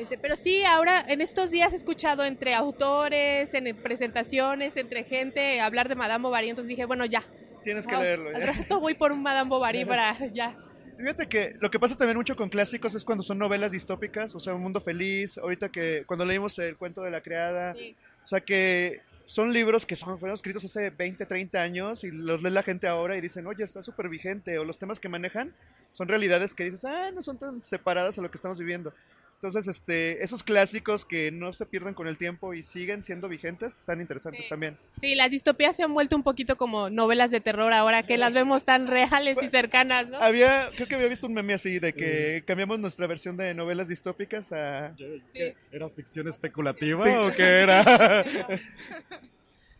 Este, 0.00 0.16
pero 0.16 0.34
sí, 0.34 0.64
ahora 0.64 1.04
en 1.06 1.20
estos 1.20 1.50
días 1.50 1.74
he 1.74 1.76
escuchado 1.76 2.24
entre 2.24 2.54
autores, 2.54 3.52
en 3.52 3.76
presentaciones, 3.76 4.78
entre 4.78 5.04
gente 5.04 5.60
hablar 5.60 5.90
de 5.90 5.94
Madame 5.94 6.22
Bovary, 6.22 6.48
entonces 6.48 6.68
dije, 6.68 6.86
bueno, 6.86 7.04
ya. 7.04 7.22
Tienes 7.62 7.86
que 7.86 7.94
wow, 7.94 8.02
leerlo. 8.02 8.30
Al 8.30 8.40
¿ya? 8.40 8.52
rato 8.52 8.80
voy 8.80 8.94
por 8.94 9.12
un 9.12 9.22
Madame 9.22 9.50
Bovary 9.50 9.84
para 9.84 10.16
ya. 10.32 10.56
Fíjate 10.96 11.28
que 11.28 11.54
lo 11.60 11.70
que 11.70 11.78
pasa 11.78 11.96
también 11.96 12.16
mucho 12.16 12.34
con 12.34 12.48
clásicos 12.48 12.94
es 12.94 13.04
cuando 13.04 13.22
son 13.22 13.38
novelas 13.38 13.72
distópicas, 13.72 14.34
o 14.34 14.40
sea, 14.40 14.54
Un 14.54 14.62
Mundo 14.62 14.80
Feliz, 14.80 15.36
ahorita 15.36 15.68
que 15.68 16.04
cuando 16.06 16.24
leímos 16.24 16.58
el 16.58 16.78
cuento 16.78 17.02
de 17.02 17.10
la 17.10 17.20
criada, 17.20 17.74
Sí. 17.74 17.94
o 18.24 18.26
sea 18.26 18.40
que 18.40 19.02
son 19.26 19.52
libros 19.52 19.84
que 19.84 19.96
son, 19.96 20.18
fueron 20.18 20.34
escritos 20.34 20.64
hace 20.64 20.90
20, 20.90 21.24
30 21.26 21.60
años 21.60 22.04
y 22.04 22.10
los 22.10 22.42
lee 22.42 22.50
la 22.50 22.62
gente 22.62 22.88
ahora 22.88 23.16
y 23.16 23.20
dicen, 23.20 23.46
oye, 23.46 23.64
está 23.64 23.82
súper 23.82 24.08
vigente, 24.08 24.58
o 24.58 24.64
los 24.64 24.78
temas 24.78 24.98
que 24.98 25.08
manejan 25.08 25.54
son 25.90 26.08
realidades 26.08 26.54
que 26.54 26.64
dices, 26.64 26.84
ah, 26.86 27.10
no 27.12 27.20
son 27.22 27.38
tan 27.38 27.62
separadas 27.62 28.18
a 28.18 28.22
lo 28.22 28.30
que 28.30 28.36
estamos 28.36 28.58
viviendo. 28.58 28.92
Entonces, 29.42 29.68
este, 29.68 30.22
esos 30.22 30.42
clásicos 30.42 31.06
que 31.06 31.30
no 31.30 31.54
se 31.54 31.64
pierden 31.64 31.94
con 31.94 32.06
el 32.06 32.18
tiempo 32.18 32.52
y 32.52 32.62
siguen 32.62 33.02
siendo 33.02 33.26
vigentes 33.26 33.78
están 33.78 33.98
interesantes 34.02 34.44
Sí. 34.44 34.50
también. 34.50 34.76
Sí, 35.00 35.14
las 35.14 35.30
distopías 35.30 35.74
se 35.74 35.82
han 35.82 35.94
vuelto 35.94 36.14
un 36.14 36.22
poquito 36.22 36.56
como 36.58 36.90
novelas 36.90 37.30
de 37.30 37.40
terror 37.40 37.72
ahora 37.72 38.02
que 38.02 38.18
las 38.18 38.34
vemos 38.34 38.64
tan 38.66 38.86
reales 38.86 39.38
y 39.42 39.48
cercanas, 39.48 40.08
¿no? 40.08 40.18
Había, 40.20 40.68
creo 40.76 40.86
que 40.86 40.94
había 40.94 41.08
visto 41.08 41.26
un 41.26 41.32
meme 41.32 41.54
así 41.54 41.78
de 41.78 41.94
que 41.94 42.44
cambiamos 42.46 42.78
nuestra 42.80 43.06
versión 43.06 43.38
de 43.38 43.54
novelas 43.54 43.88
distópicas 43.88 44.52
a... 44.52 44.94
Sí. 45.32 45.54
¿Era 45.72 45.88
ficción 45.88 46.28
especulativa 46.28 47.26
o 47.26 47.32
qué 47.32 47.62
era? 47.62 48.24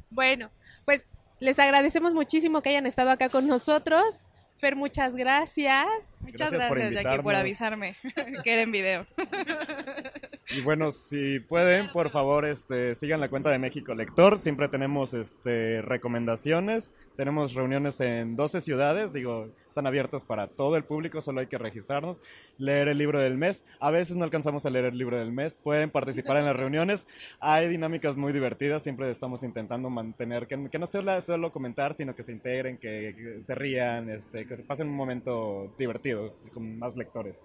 Bueno, 0.08 0.50
pues 0.86 1.04
les 1.38 1.58
agradecemos 1.58 2.14
muchísimo 2.14 2.62
que 2.62 2.70
hayan 2.70 2.86
estado 2.86 3.10
acá 3.10 3.28
con 3.28 3.46
nosotros. 3.46 4.30
Fer, 4.60 4.76
muchas 4.76 5.16
gracias. 5.16 5.86
Muchas 6.20 6.50
Gracias 6.50 6.68
por 6.68 6.78
gracias, 6.78 7.02
Jackie, 7.02 7.22
por 7.22 7.34
avisarme 7.34 7.96
que 8.44 8.52
era 8.52 8.62
en 8.62 8.72
video. 8.72 9.06
Y 10.50 10.60
bueno, 10.60 10.92
si 10.92 11.40
pueden, 11.40 11.90
por 11.92 12.10
favor, 12.10 12.44
este, 12.44 12.94
sigan 12.94 13.20
la 13.20 13.28
cuenta 13.28 13.50
de 13.50 13.58
México 13.58 13.94
Lector. 13.94 14.38
Siempre 14.38 14.68
tenemos 14.68 15.14
este, 15.14 15.80
recomendaciones. 15.80 16.92
Tenemos 17.16 17.54
reuniones 17.54 18.00
en 18.00 18.36
12 18.36 18.60
ciudades. 18.60 19.12
Digo, 19.12 19.48
están 19.68 19.86
abiertas 19.86 20.24
para 20.24 20.48
todo 20.48 20.76
el 20.76 20.84
público, 20.84 21.20
solo 21.20 21.40
hay 21.40 21.46
que 21.46 21.56
registrarnos. 21.56 22.20
Leer 22.58 22.88
el 22.88 22.98
libro 22.98 23.20
del 23.20 23.38
mes. 23.38 23.64
A 23.78 23.90
veces 23.90 24.16
no 24.16 24.24
alcanzamos 24.24 24.66
a 24.66 24.70
leer 24.70 24.86
el 24.86 24.98
libro 24.98 25.16
del 25.16 25.30
mes. 25.30 25.56
Pueden 25.62 25.90
participar 25.90 26.38
en 26.38 26.46
las 26.46 26.56
reuniones. 26.56 27.06
Hay 27.38 27.68
dinámicas 27.68 28.16
muy 28.16 28.32
divertidas. 28.32 28.82
Siempre 28.82 29.08
estamos 29.10 29.44
intentando 29.44 29.88
mantener 29.88 30.48
que, 30.48 30.68
que 30.68 30.78
no 30.78 30.86
sea 30.86 31.20
solo 31.20 31.52
comentar, 31.52 31.94
sino 31.94 32.16
que 32.16 32.24
se 32.24 32.32
integren, 32.32 32.78
que, 32.78 33.14
que 33.16 33.42
se 33.42 33.54
rían, 33.54 34.10
este, 34.10 34.44
que 34.56 34.62
pasen 34.64 34.88
un 34.88 34.96
momento 34.96 35.74
divertido 35.78 36.34
con 36.52 36.78
más 36.78 36.96
lectores. 36.96 37.44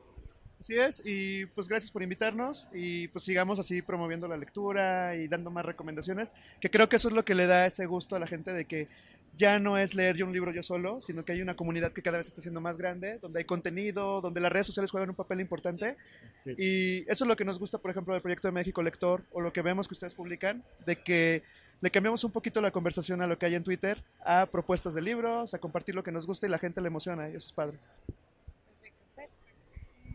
Así 0.59 0.75
es, 0.77 1.01
y 1.03 1.45
pues 1.47 1.67
gracias 1.67 1.91
por 1.91 2.01
invitarnos 2.01 2.67
y 2.73 3.09
pues 3.09 3.25
sigamos 3.25 3.59
así 3.59 3.81
promoviendo 3.81 4.27
la 4.27 4.37
lectura 4.37 5.15
y 5.15 5.27
dando 5.27 5.51
más 5.51 5.65
recomendaciones, 5.65 6.33
que 6.61 6.69
creo 6.69 6.87
que 6.87 6.95
eso 6.95 7.09
es 7.09 7.13
lo 7.13 7.25
que 7.25 7.35
le 7.35 7.45
da 7.45 7.65
ese 7.65 7.85
gusto 7.85 8.15
a 8.15 8.19
la 8.19 8.25
gente 8.27 8.53
de 8.53 8.63
que 8.65 8.87
ya 9.35 9.59
no 9.59 9.77
es 9.77 9.95
leer 9.95 10.15
yo 10.15 10.25
un 10.25 10.31
libro 10.31 10.53
yo 10.53 10.63
solo, 10.63 11.01
sino 11.01 11.25
que 11.25 11.33
hay 11.33 11.41
una 11.41 11.57
comunidad 11.57 11.91
que 11.91 12.01
cada 12.01 12.17
vez 12.17 12.27
está 12.27 12.41
siendo 12.41 12.61
más 12.61 12.77
grande, 12.77 13.19
donde 13.21 13.39
hay 13.39 13.45
contenido, 13.45 14.21
donde 14.21 14.39
las 14.39 14.49
redes 14.51 14.65
sociales 14.67 14.91
juegan 14.91 15.09
un 15.09 15.15
papel 15.15 15.41
importante 15.41 15.97
Sí. 16.37 16.51
y 16.57 16.99
eso 17.11 17.25
es 17.25 17.27
lo 17.27 17.35
que 17.35 17.43
nos 17.43 17.59
gusta, 17.59 17.77
por 17.79 17.91
ejemplo, 17.91 18.13
del 18.13 18.21
proyecto 18.21 18.47
de 18.47 18.53
México 18.53 18.81
Lector 18.81 19.23
o 19.33 19.41
lo 19.41 19.51
que 19.51 19.61
vemos 19.61 19.89
que 19.89 19.93
ustedes 19.93 20.13
publican, 20.13 20.63
de 20.85 20.95
que 20.95 21.43
le 21.81 21.91
cambiamos 21.91 22.23
un 22.23 22.31
poquito 22.31 22.61
la 22.61 22.71
conversación 22.71 23.21
a 23.21 23.27
lo 23.27 23.37
que 23.37 23.45
hay 23.45 23.55
en 23.55 23.63
Twitter, 23.63 24.03
a 24.23 24.45
propuestas 24.45 24.93
de 24.93 25.01
libros, 25.01 25.53
a 25.53 25.59
compartir 25.59 25.95
lo 25.95 26.03
que 26.03 26.11
nos 26.11 26.25
gusta 26.25 26.47
y 26.47 26.49
la 26.49 26.57
gente 26.57 26.81
le 26.81 26.87
emociona 26.87 27.29
y 27.29 27.35
eso 27.35 27.47
es 27.47 27.53
padre. 27.53 27.77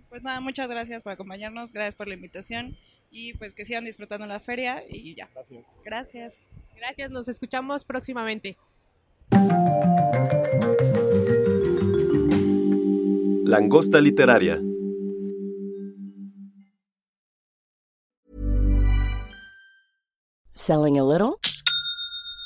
Pues 0.08 0.22
nada, 0.24 0.40
muchas 0.40 0.68
gracias 0.68 1.02
por 1.02 1.12
acompañarnos, 1.12 1.72
gracias 1.72 1.94
por 1.94 2.08
la 2.08 2.14
invitación 2.14 2.76
y 3.10 3.34
pues 3.34 3.54
que 3.54 3.64
sigan 3.64 3.84
disfrutando 3.84 4.26
la 4.26 4.40
feria 4.40 4.82
y 4.88 5.14
ya. 5.14 5.28
Gracias. 5.32 5.66
Gracias. 5.84 6.48
Gracias, 6.76 7.10
nos 7.10 7.28
escuchamos 7.28 7.84
próximamente. 7.84 8.56
Langosta 13.44 14.00
literaria. 14.00 14.60
Selling 20.54 20.98
a 20.98 21.04
little 21.04 21.40